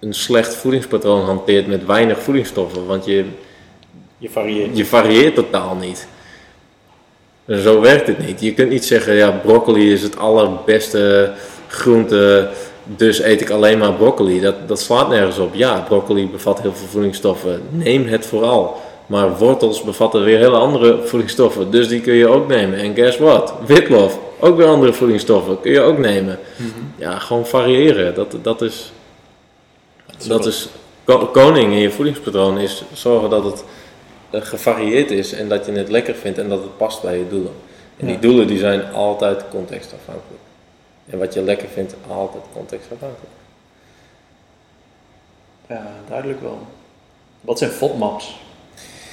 [0.00, 2.86] een slecht voedingspatroon hanteert met weinig voedingsstoffen.
[2.86, 3.24] Want je,
[4.18, 4.76] Je varieert.
[4.76, 6.06] je varieert totaal niet.
[7.48, 8.40] Zo werkt het niet.
[8.40, 11.32] Je kunt niet zeggen, ja, broccoli is het allerbeste
[11.68, 12.48] groente,
[12.84, 14.40] dus eet ik alleen maar broccoli.
[14.40, 15.54] Dat, dat slaat nergens op.
[15.54, 17.62] Ja, broccoli bevat heel veel voedingsstoffen.
[17.70, 18.80] Neem het vooral.
[19.06, 22.78] Maar wortels bevatten weer hele andere voedingsstoffen, dus die kun je ook nemen.
[22.78, 23.54] En guess what?
[23.66, 26.38] Witlof, ook weer andere voedingsstoffen, kun je ook nemen.
[26.96, 28.14] Ja, gewoon variëren.
[28.14, 28.92] Dat, dat is,
[30.26, 30.68] dat is
[31.04, 33.64] ko- koning in je voedingspatroon is zorgen dat het
[34.30, 37.52] gevarieerd is en dat je het lekker vindt en dat het past bij je doelen.
[37.96, 40.42] En die doelen die zijn altijd contextafhankelijk.
[41.10, 43.32] En wat je lekker vindt, altijd contextafhankelijk.
[45.68, 46.58] Ja, duidelijk wel.
[47.40, 48.36] Wat zijn FODMAPs?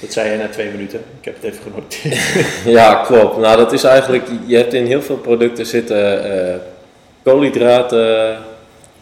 [0.00, 0.98] Dat zei je na twee minuten.
[1.18, 2.20] Ik heb het even genoteerd.
[2.78, 3.36] Ja, klopt.
[3.36, 6.56] Nou, dat is eigenlijk, je hebt in heel veel producten zitten eh,
[7.22, 8.38] koolhydraten,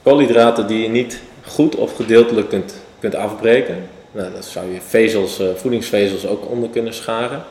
[0.02, 3.88] koolhydraten die je niet goed of gedeeltelijk kunt, kunt afbreken.
[4.14, 7.44] Nou, dat zou je vezels, eh, voedingsvezels ook onder kunnen scharen,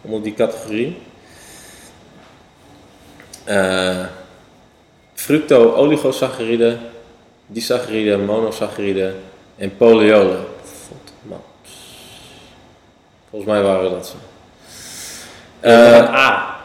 [0.00, 0.96] onder die categorie.
[3.44, 4.04] Eh
[5.14, 6.76] fructo-oligosaccharide,
[7.46, 9.14] disaccharide, monosaccharide
[9.56, 10.44] en polyolen.
[13.30, 14.14] Volgens mij waren dat ze.
[15.60, 16.58] Eh, een A.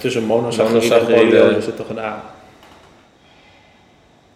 [0.00, 2.24] Tussen monosaccharide en polyolen zit toch een A?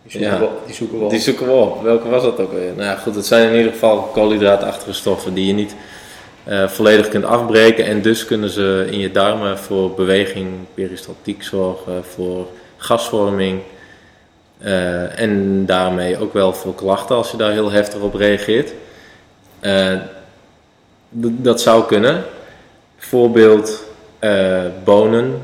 [0.04, 0.38] Die zoeken, Ja.
[0.38, 1.10] we, op- die zoeken we op.
[1.10, 1.82] Die zoeken we op.
[1.82, 2.72] Welke was dat ook alweer?
[2.76, 5.74] Nou ja, goed, het zijn in ieder geval koolhydraatachtige stoffen die je niet
[6.44, 7.84] eh, volledig kunt afbreken.
[7.84, 12.46] En dus kunnen ze in je darmen voor beweging, peristaltiek zorgen, voor
[12.76, 13.60] gasvorming.
[14.58, 18.72] eh, en daarmee ook wel voor klachten als je daar heel heftig op reageert.
[19.60, 19.94] Eh,
[21.08, 22.24] dat zou kunnen.
[22.96, 23.84] Voorbeeld
[24.84, 25.42] bonen,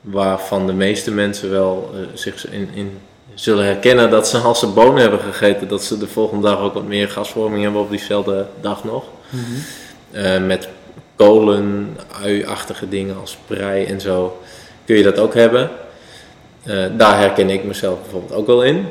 [0.00, 2.98] waarvan de meeste mensen wel zich in, in
[3.34, 6.74] zullen herkennen dat ze als ze bonen hebben gegeten, dat ze de volgende dag ook
[6.74, 9.04] wat meer gasvorming hebben op diezelfde dag nog.
[10.10, 10.68] Eh, met
[11.16, 14.40] kolen, ui-achtige dingen als prei en zo,
[14.84, 15.70] kun je dat ook hebben.
[16.62, 18.86] Eh, daar herken ik mezelf bijvoorbeeld ook wel in.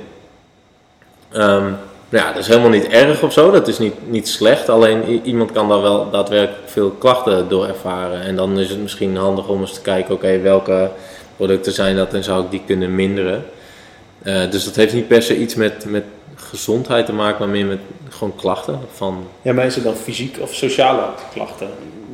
[1.31, 1.71] Ehm,
[2.09, 4.69] nou ja, dat is helemaal niet erg of zo, dat is niet, niet slecht.
[4.69, 8.21] Alleen iemand kan daar wel daadwerkelijk veel klachten door ervaren.
[8.21, 10.91] En dan is het misschien handig om eens te kijken, oké, welke
[11.35, 13.45] producten zijn dat en zou ik die kunnen minderen.
[14.23, 16.03] Eh, dus dat heeft niet per se iets met, met
[16.35, 18.79] gezondheid te maken, maar meer met gewoon klachten.
[18.93, 21.01] Van, Ja, maar is het dan fysiek of sociale
[21.33, 21.67] klachten?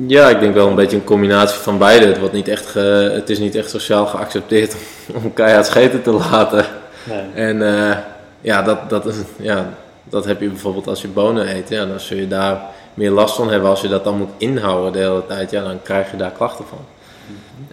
[0.07, 2.05] ja, ik denk wel een beetje een combinatie van beide.
[2.05, 4.75] Het, wordt niet echt ge- het is niet echt sociaal geaccepteerd
[5.23, 6.65] om, keihard scheten te laten.
[7.03, 7.45] Nee.
[7.47, 7.97] En eh,
[8.41, 9.69] ja, dat, dat, ja,
[10.03, 11.69] dat heb je bijvoorbeeld als je bonen eet.
[11.69, 12.61] Ja, dan zul je daar
[12.93, 13.69] meer last van hebben.
[13.69, 16.65] Als je dat dan moet inhouden de hele tijd, ja, dan krijg je daar klachten
[16.69, 16.77] van.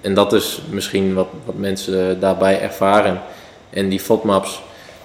[0.01, 3.21] En dat is misschien wat, wat mensen daarbij ervaren.
[3.77, 4.61] En die FODMAPs.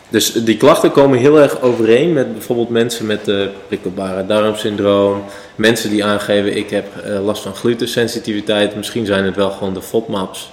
[0.09, 5.23] Dus die klachten komen heel erg overeen met bijvoorbeeld mensen met uh, prikkelbare darmsyndroom.
[5.55, 8.75] Mensen die aangeven ik heb uh, last van glutensensitiviteit.
[8.75, 10.51] Misschien zijn het wel gewoon de FODMAPs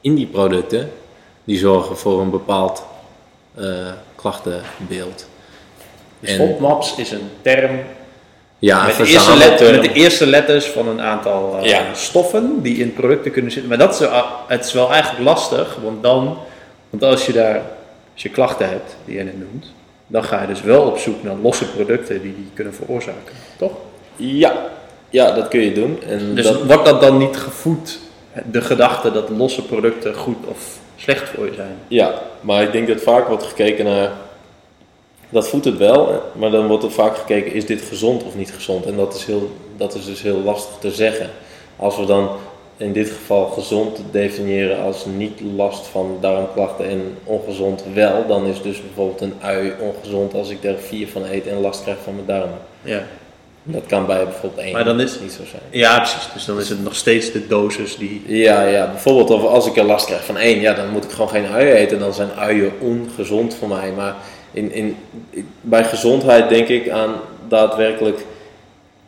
[0.00, 0.90] in die producten.
[1.44, 2.84] Die zorgen voor een bepaald
[3.58, 3.66] uh,
[4.14, 5.28] klachtenbeeld.
[6.20, 7.80] Dus FODMAPs is een term
[8.58, 11.94] ja, met, de eerste met de eerste letters van een aantal uh, ja.
[11.94, 13.68] stoffen die in producten kunnen zitten.
[13.68, 14.08] Maar dat is,
[14.46, 16.38] het is wel eigenlijk lastig, want dan,
[16.92, 17.62] want als je daar,
[18.12, 19.72] als je klachten hebt, die je net noemt,
[20.06, 23.72] dan ga je dus wel op zoek naar losse producten die die kunnen veroorzaken, toch?
[24.16, 24.68] Ja,
[25.10, 26.02] ja dat kun je doen.
[26.02, 26.62] En dus dat...
[26.62, 27.98] wordt dat dan niet gevoed,
[28.50, 31.76] de gedachte dat losse producten goed of slecht voor je zijn?
[31.88, 34.12] Ja, maar ik denk dat vaak wordt gekeken naar
[35.28, 38.52] dat voedt het wel, maar dan wordt er vaak gekeken, is dit gezond of niet
[38.52, 38.86] gezond?
[38.86, 41.30] En dat is, heel, dat is dus heel lastig te zeggen.
[41.76, 42.30] Als we dan
[42.82, 48.46] in dit geval gezond te definiëren als niet last van darmklachten en ongezond wel, dan
[48.46, 51.96] is dus bijvoorbeeld een ui ongezond als ik er vier van eet en last krijg
[52.04, 52.58] van mijn darmen.
[52.82, 53.02] Ja.
[53.64, 55.62] Dat kan bij bijvoorbeeld één Maar dan is- niet zo zijn.
[55.70, 56.28] ja, precies.
[56.34, 58.22] Dus dan is het nog steeds de dosis die...
[58.26, 61.10] Ja, ja, bijvoorbeeld of als ik er last krijg van één, ja, dan moet ik
[61.10, 61.98] gewoon geen uien eten.
[61.98, 63.92] Dan zijn uien ongezond voor mij.
[63.96, 64.14] Maar
[64.52, 64.96] in, in,
[65.60, 67.14] bij gezondheid denk ik aan
[67.48, 68.24] daadwerkelijk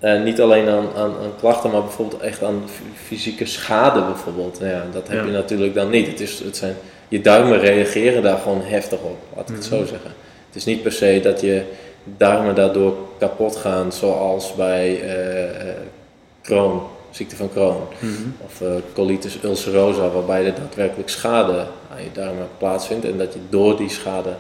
[0.05, 2.63] eh, niet alleen aan, aan, aan klachten, maar bijvoorbeeld echt aan
[3.07, 4.61] fysieke schade bijvoorbeeld.
[4.61, 5.25] Nou Ja, dat heb Ja.
[5.25, 6.07] je natuurlijk dan niet.
[6.07, 6.77] Het is, het zijn,
[7.09, 9.75] je darmen reageren daar gewoon heftig op, laat ik het Mhm.
[9.79, 10.11] zo zeggen.
[10.47, 11.63] Het is niet per se dat je
[12.05, 15.71] darmen daardoor kapot gaan, zoals bij eh,
[16.43, 16.81] Crohn,
[17.11, 17.77] ziekte van Crohn.
[18.45, 21.57] Of eh, colitis ulcerosa, waarbij er daadwerkelijk schade
[21.93, 24.31] aan je darmen plaatsvindt en dat je door die schade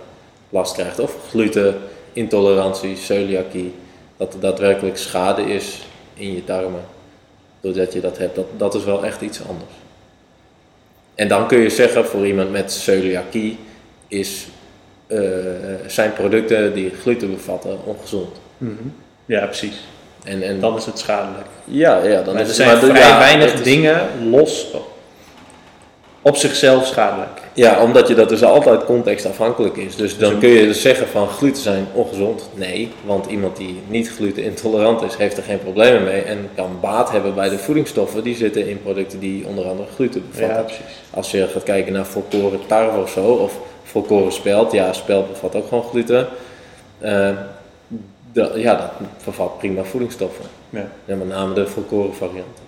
[0.49, 0.99] last krijgt.
[1.01, 3.75] Of glutenintolerantie, celiakie,
[4.17, 5.79] dat er daadwerkelijk schade is
[6.15, 6.85] in je darmen
[7.61, 8.35] doordat je dat hebt.
[8.35, 9.71] Dat, dat is wel echt iets anders.
[11.15, 13.59] En dan kun je zeggen voor iemand met celiakie
[14.09, 14.47] is,
[15.07, 15.19] eh,
[15.87, 18.37] zijn producten die gluten bevatten ongezond.
[19.27, 19.77] Ja, precies.
[20.25, 21.47] En, en Dan is het schadelijk.
[21.65, 24.67] ja, ja, dan Maar is er het- zijn maar vrij ja, weinig dingen los
[26.23, 27.41] op zichzelf schadelijk.
[27.55, 29.97] Ja, omdat je dat dus altijd contextafhankelijk is.
[29.97, 32.49] Dus dan Dus- kun je dus zeggen van gluten zijn ongezond.
[32.55, 37.11] Nee, want iemand die niet glutenintolerant is, heeft er geen problemen mee en kan baat
[37.11, 40.57] hebben bij de voedingsstoffen die zitten in producten die onder andere gluten bevatten.
[40.57, 41.01] Ja, precies.
[41.11, 45.55] Als je gaat kijken naar volkoren tarwe of zo, of volkoren spelt, ja, spelt bevat
[45.55, 46.29] ook gewoon gluten.
[46.99, 47.31] Eh,
[48.55, 48.91] ja, dat
[49.25, 50.45] bevat prima voedingsstoffen.
[50.71, 50.89] Ja.
[51.07, 52.63] En met name de volkoren varianten.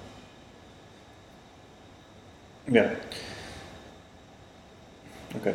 [2.64, 2.90] Ja.
[5.34, 5.54] Oké.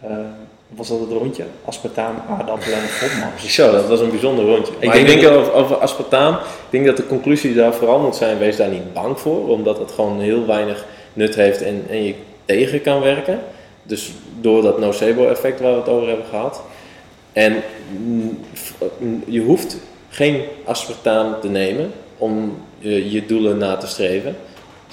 [0.00, 0.16] Eh,
[0.68, 1.44] was dat het rondje?
[1.64, 3.48] Aspartaam, aardappelen en fotmars.
[3.54, 4.72] Zo, dat was een bijzonder rondje.
[4.78, 8.00] Ik maar ik denk denk over, over aspartaam, ik denk dat de conclusie daar vooral
[8.00, 11.84] moet zijn, wees daar niet bang voor, omdat het gewoon heel weinig nut heeft en,
[11.88, 12.14] en je
[12.44, 13.40] tegen kan werken.
[13.82, 16.62] Dus door dat nocebo-effect waar we het over hebben gehad.
[17.32, 17.62] En
[17.98, 18.38] mm,
[18.98, 19.76] mm, je hoeft
[20.08, 24.36] geen aspartaam te nemen om je, je doelen na te streven.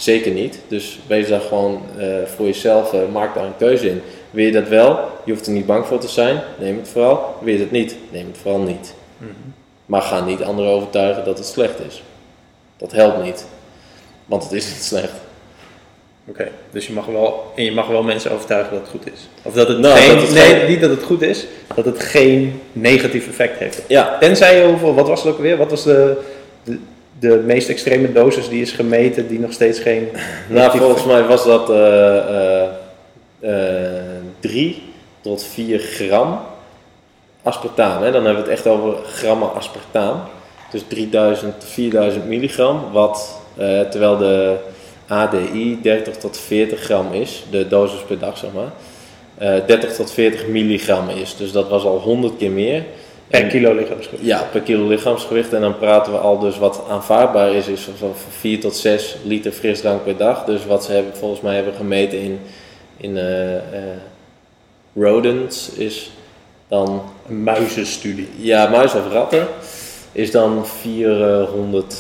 [0.04, 0.60] Zeker niet.
[0.68, 4.02] Dus wees daar gewoon eh, voor jezelf, eh, maak daar een keuze in.
[4.32, 5.00] Wil je dat wel?
[5.26, 6.42] Je hoeft er niet bang voor te zijn.
[6.60, 7.36] Neem het vooral.
[7.42, 7.96] Wil je dat niet?
[8.12, 8.94] Neem het vooral niet.
[9.86, 12.04] Maar ga niet anderen overtuigen dat het slecht is.
[12.78, 13.46] Dat helpt niet.
[14.26, 15.12] Want het is niet slecht.
[16.28, 19.20] Oké, dus je mag, wel, en je mag wel mensen overtuigen dat het goed is.
[19.42, 21.46] Of dat het Nou, geen, dat het nee, geen- niet dat het goed is,
[21.76, 23.82] dat het geen negatief effect heeft.
[23.88, 25.58] Ja, Tenzij je over, wat was het ook weer?
[25.58, 26.22] Wat was de,
[26.64, 26.80] de,
[27.30, 30.08] de meest extreme dosis die is gemeten die nog steeds geen
[30.48, 32.68] nou volgens mij was dat eh
[34.40, 34.82] 3
[35.22, 36.40] tot 4 gram
[37.44, 38.04] aspartaam.
[38.04, 38.12] Hè?
[38.12, 40.22] Dan hebben we het echt over grammen aspartaam.
[40.72, 42.92] Dus 3000 tot 4000 milligram.
[42.92, 44.56] Wat, eh, terwijl de
[45.08, 47.44] ADI 30 tot 40 gram is.
[47.50, 48.72] De dosis per dag zeg maar.
[49.38, 51.36] eh 30 tot 40 milligram is.
[51.36, 52.84] Dus dat was al 100 keer meer.
[53.40, 54.26] Per kilo lichaamsgewicht.
[54.26, 55.54] Ja, per kilo lichaamsgewicht.
[55.54, 59.52] En dan praten we al dus wat aanvaardbaar is, is van 4 tot 6 liter
[59.52, 60.46] frisdrank per dag.
[60.46, 62.40] Dus wat ze hebben, volgens mij hebben gemeten in,
[62.98, 63.62] in eh, eh,
[64.96, 66.12] rodents is
[66.68, 68.30] dan, Een muizenstudie.
[68.38, 69.48] ja, muis of ratten,
[70.12, 71.96] is dan 400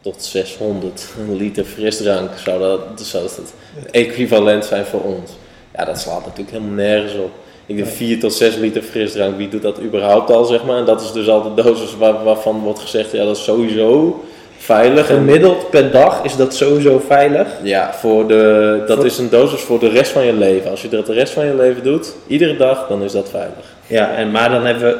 [0.00, 2.30] tot 600 liter frisdrank.
[2.36, 3.52] Zou dat, zou dat het
[3.90, 5.30] equivalent zijn voor ons?
[5.74, 7.30] Ja, dat slaat natuurlijk helemaal nergens op.
[7.72, 10.76] Ik denk 4 tot 6 liter frisdrank, wie doet dat überhaupt al, zeg maar?
[10.76, 14.22] En dat is dus al de dosis waar, waarvan wordt gezegd, ja, dat is sowieso
[14.56, 15.06] veilig.
[15.06, 17.48] Gemiddeld per dag is dat sowieso veilig.
[17.62, 20.70] ja, voor de, dat Voor- is een dosis voor de rest van je leven.
[20.70, 23.74] Als je dat de rest van je leven doet, iedere dag, dan is dat veilig.
[23.86, 24.96] Ja, en, maar dan hebben we,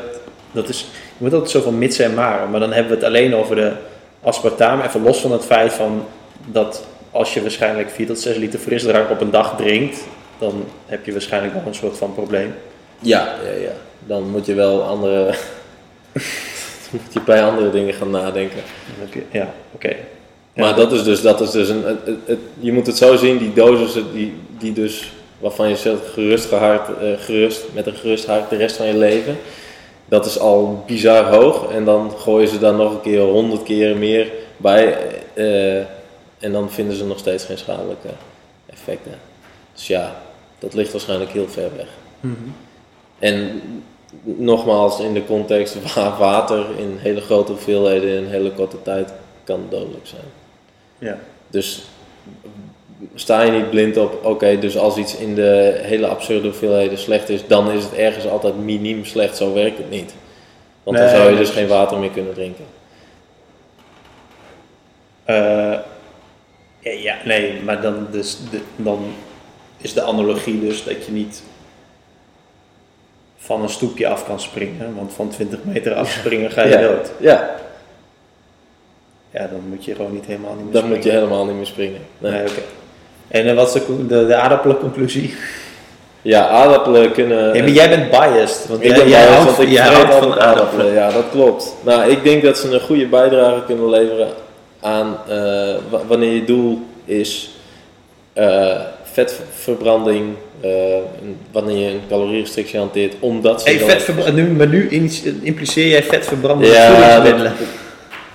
[0.52, 3.34] dat is, je moet altijd zoveel mitsen en maren, maar dan hebben we het alleen
[3.34, 3.70] over de
[4.22, 6.04] aspartaam, even los van het feit van
[6.46, 9.98] dat als je waarschijnlijk 4 tot 6 liter frisdrank op een dag drinkt,
[10.42, 12.54] dan heb je waarschijnlijk wel een soort van probleem.
[12.98, 13.72] Ja, ja, ja.
[14.06, 15.34] Dan moet je wel andere,
[16.90, 18.58] moet je bij andere dingen gaan nadenken.
[19.12, 19.88] Je, ja, oké.
[19.88, 20.62] Ja.
[20.64, 23.16] Maar dat is dus, dat is dus een, het, het- het- je moet het zo
[23.16, 27.94] zien, die dosissen die, die dus, waarvan je zegt gerust, gehard, eh, gerust, met een
[27.94, 29.36] gerust hart de rest van je leven.
[30.04, 33.96] Dat is al bizar hoog en dan gooien ze daar nog een keer honderd keer
[33.96, 34.96] meer bij
[35.34, 35.76] eh,
[36.38, 38.08] en dan vinden ze nog steeds geen schadelijke
[38.66, 39.14] effecten.
[39.74, 40.22] Dus ja,
[40.62, 41.86] dat ligt waarschijnlijk heel ver weg.
[43.18, 43.62] En
[44.22, 49.12] nogmaals, in de context waar water in hele grote hoeveelheden in een hele korte tijd
[49.44, 50.24] kan dodelijk zijn.
[50.98, 51.18] Ja.
[51.48, 51.82] Dus
[53.14, 57.28] sta je niet blind op, oké, dus als iets in de hele absurde hoeveelheden slecht
[57.28, 59.36] is, dan is het ergens altijd miniem slecht.
[59.36, 60.14] Zo werkt het niet.
[60.82, 62.64] Want dan zou je dus geen water meer kunnen drinken.
[65.24, 65.78] Eh,
[66.78, 69.04] ja, ja, nee, maar dan, dus, de, dan
[69.82, 71.42] is de analogie dus dat je niet
[73.36, 74.94] van een stoepje af kan springen.
[74.96, 76.80] Want van 20 meter afspringen ga je Ja.
[76.80, 77.10] dood.
[77.20, 77.50] Ja,
[79.30, 81.66] Ja, dan moet je gewoon niet helemaal niet meer dan moet je helemaal niet meer
[81.66, 82.00] springen.
[82.18, 82.32] Nee.
[82.32, 82.60] Nee, oké.
[83.28, 85.34] En eh, wat is de, de, de aardappelenconclusie?
[86.22, 87.54] Ja, aardappelen kunnen...
[87.54, 88.66] Ja, maar jij bent biased.
[88.68, 89.78] Want Ik jij, ben jij blij, houdt, want ik
[90.22, 90.92] van aardappelen.
[90.92, 91.74] Ja, dat klopt.
[91.84, 94.28] Nou, ik denk dat ze een goede bijdrage kunnen leveren
[94.80, 95.34] aan eh,
[95.90, 97.50] wa- wanneer je doel is
[98.32, 98.80] eh,
[99.12, 100.70] vetverbranding, eh,
[101.52, 103.78] wanneer je een calorierestrictie hanteert, omdat ze Hey,
[104.30, 104.88] nu, maar nu
[105.42, 107.52] impliceer jij vetverbrandende Ja, voedingsmiddelen.
[107.58, 107.66] dat-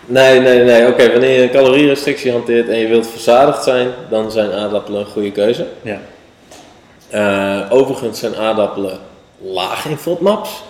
[0.09, 0.87] Nee, nee, nee.
[0.87, 5.05] Oké, wanneer je een calorierestrictie hanteert en je wilt verzadigd zijn, dan zijn aardappelen een
[5.05, 5.65] goede keuze.
[5.81, 5.99] Ja.
[7.09, 8.99] Eh, overigens zijn aardappelen
[9.41, 10.63] laag in FODMAPs.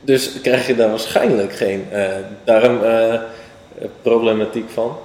[0.00, 2.04] Dus krijg je daar waarschijnlijk geen eh
[2.44, 4.96] darmproblematiek van.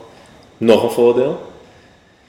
[0.57, 1.41] Nog een voordeel.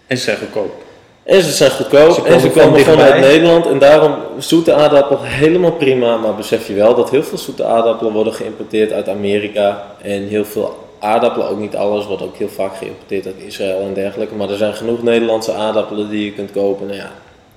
[0.06, 0.84] En ze zijn goedkoop.
[1.26, 3.20] En ze zijn goedkoop Ze en ze komen van dichtbij.
[3.20, 3.66] Nederland.
[3.66, 6.16] En daarom zoete aardappel helemaal prima.
[6.16, 9.86] Maar besef je wel dat heel veel zoete aardappelen worden geïmporteerd uit Amerika.
[10.02, 13.94] En heel veel aardappelen, ook niet alles, wordt ook heel vaak geïmporteerd uit Israël en
[13.94, 14.34] dergelijke.
[14.34, 16.86] Maar er zijn genoeg Nederlandse aardappelen die je kunt kopen.
[16.86, 17.12] Nou ja,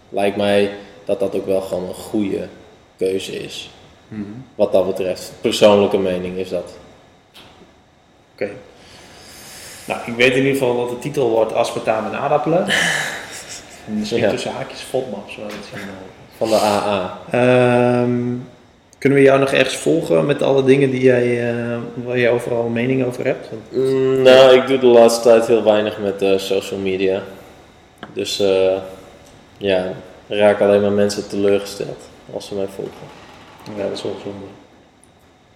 [0.10, 0.72] lijkt mij
[1.06, 2.48] dat dat ook wel gewoon een goede
[2.98, 3.70] keuze is.
[4.56, 5.32] Wat dat betreft.
[5.42, 6.74] Persoonlijke mening is dat.
[8.34, 8.50] Oké.
[9.86, 12.66] Nou, ik weet in ieder geval dat de titel wordt aspartaam en aardappelen.
[13.98, 14.30] Misschien Ja.
[14.30, 15.32] tussen haakjes FODMAPs.
[15.38, 15.96] is helemaal-
[16.38, 17.20] Van de AA.
[17.32, 18.20] Ehm,
[18.98, 22.66] kunnen we jou nog ergens volgen met alle dingen die jij, eh, waar je overal
[22.66, 23.50] een mening over hebt?
[23.50, 27.22] Want- Mm, nou, ik doe de laatste tijd heel weinig met eh, social media.
[28.14, 28.72] Dus eh,
[29.58, 29.86] ja,
[30.28, 32.02] raak alleen maar mensen teleurgesteld
[32.34, 32.94] als ze mij volgen.
[33.78, 34.46] Ja, dat is wel zonde.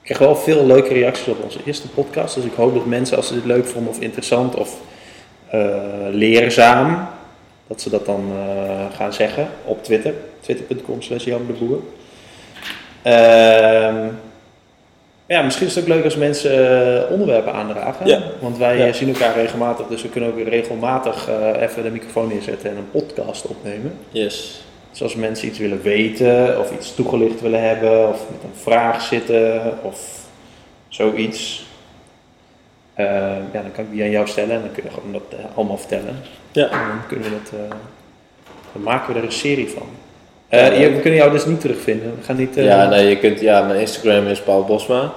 [0.01, 2.35] Ik krijg wel veel leuke reacties op onze eerste podcast.
[2.35, 4.75] Dus ik hoop dat mensen, als ze dit leuk vonden of interessant of
[5.49, 5.69] eh,
[6.11, 7.07] leerzaam,
[7.73, 10.13] dat ze dat dan eh, gaan zeggen op Twitter.
[10.39, 11.79] Twitter.com slash Jan de Boer.
[13.01, 14.07] Ehm,
[15.25, 16.51] ja, misschien is het ook leuk als mensen
[17.05, 18.07] eh, onderwerpen aandragen.
[18.07, 18.21] Ja.
[18.39, 18.85] Want wij Ja.
[18.87, 22.91] eh, zien elkaar regelmatig, dus we kunnen ook regelmatig even de microfoon neerzetten en een
[22.91, 23.97] podcast opnemen.
[24.09, 24.61] Yes.
[24.91, 29.01] Dus als mensen iets willen weten of iets toegelicht willen hebben of met een vraag
[29.01, 29.99] zitten of
[30.87, 31.65] zoiets,
[32.93, 33.05] eh,
[33.53, 35.45] ja, dan kan ik die aan jou stellen en dan kun je gewoon dat eh,
[35.55, 36.15] allemaal vertellen.
[36.51, 36.63] Ja.
[36.63, 37.75] En dan kunnen we dat, eh,
[38.73, 39.87] dan maken we er een serie van.
[40.49, 42.15] Je- we kunnen jou dus niet terugvinden.
[42.19, 42.55] We gaan niet.
[42.55, 45.11] Ja, nee, je kunt, ja, mijn Instagram is Paul Bosma.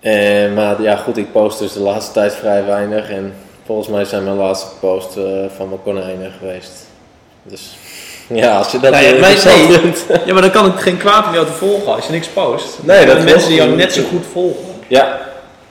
[0.00, 3.10] En, maar ja, goed, ik post dus de laatste tijd vrij weinig.
[3.10, 3.34] En
[3.66, 5.24] volgens mij zijn mijn laatste post eh,
[5.56, 6.72] van mijn konijnen geweest.
[7.42, 7.76] Dus
[8.42, 9.20] ja, als je dat nee.
[9.20, 10.06] vindt.
[10.26, 12.78] Ja, maar dan kan het geen kwaad om jou te volgen als je niks post.
[12.82, 14.64] Nee, dat de mensen die jou net zo goed volgen.
[14.88, 15.23] Ja,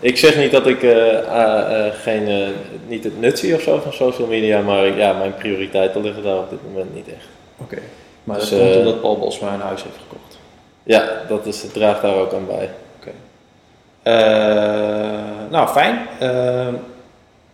[0.04, 2.54] ik zeg niet dat ik eh, eh, eh, geen,
[2.88, 6.38] niet het nut zie of zo van social media, maar ja, mijn prioriteiten liggen daar
[6.38, 7.28] op dit moment niet echt.
[7.58, 7.78] Oké.
[8.24, 10.38] Maar Dus, dat komt omdat Paul Bosma een huis heeft gekocht.
[10.84, 12.70] Ja, dat is, het draagt daar ook aan bij.
[14.04, 14.14] Eh,
[15.50, 16.08] nou, fijn.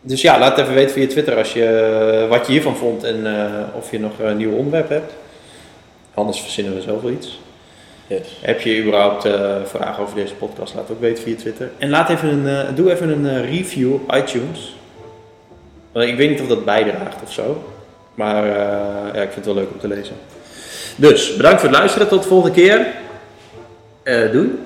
[0.01, 3.27] Dus ja, laat het even weten via Twitter als je, wat je hiervan vond en
[3.75, 5.13] of je nog een nieuw onderwerp hebt.
[6.13, 7.39] Anders verzinnen we zoveel iets.
[8.09, 8.37] Yes.
[8.41, 11.69] Heb je überhaupt eh, vragen over deze podcast, laat het ook weten via Twitter.
[11.77, 14.75] En laat even een, eh, doe even een eh, review op iTunes.
[15.91, 17.63] Want ik weet niet of dat bijdraagt of zo.
[18.15, 20.15] Maar ja, ik vind het wel leuk om te lezen.
[20.95, 22.07] Dus, bedankt voor het luisteren.
[22.07, 22.87] Tot de volgende keer.
[24.31, 24.59] Doei.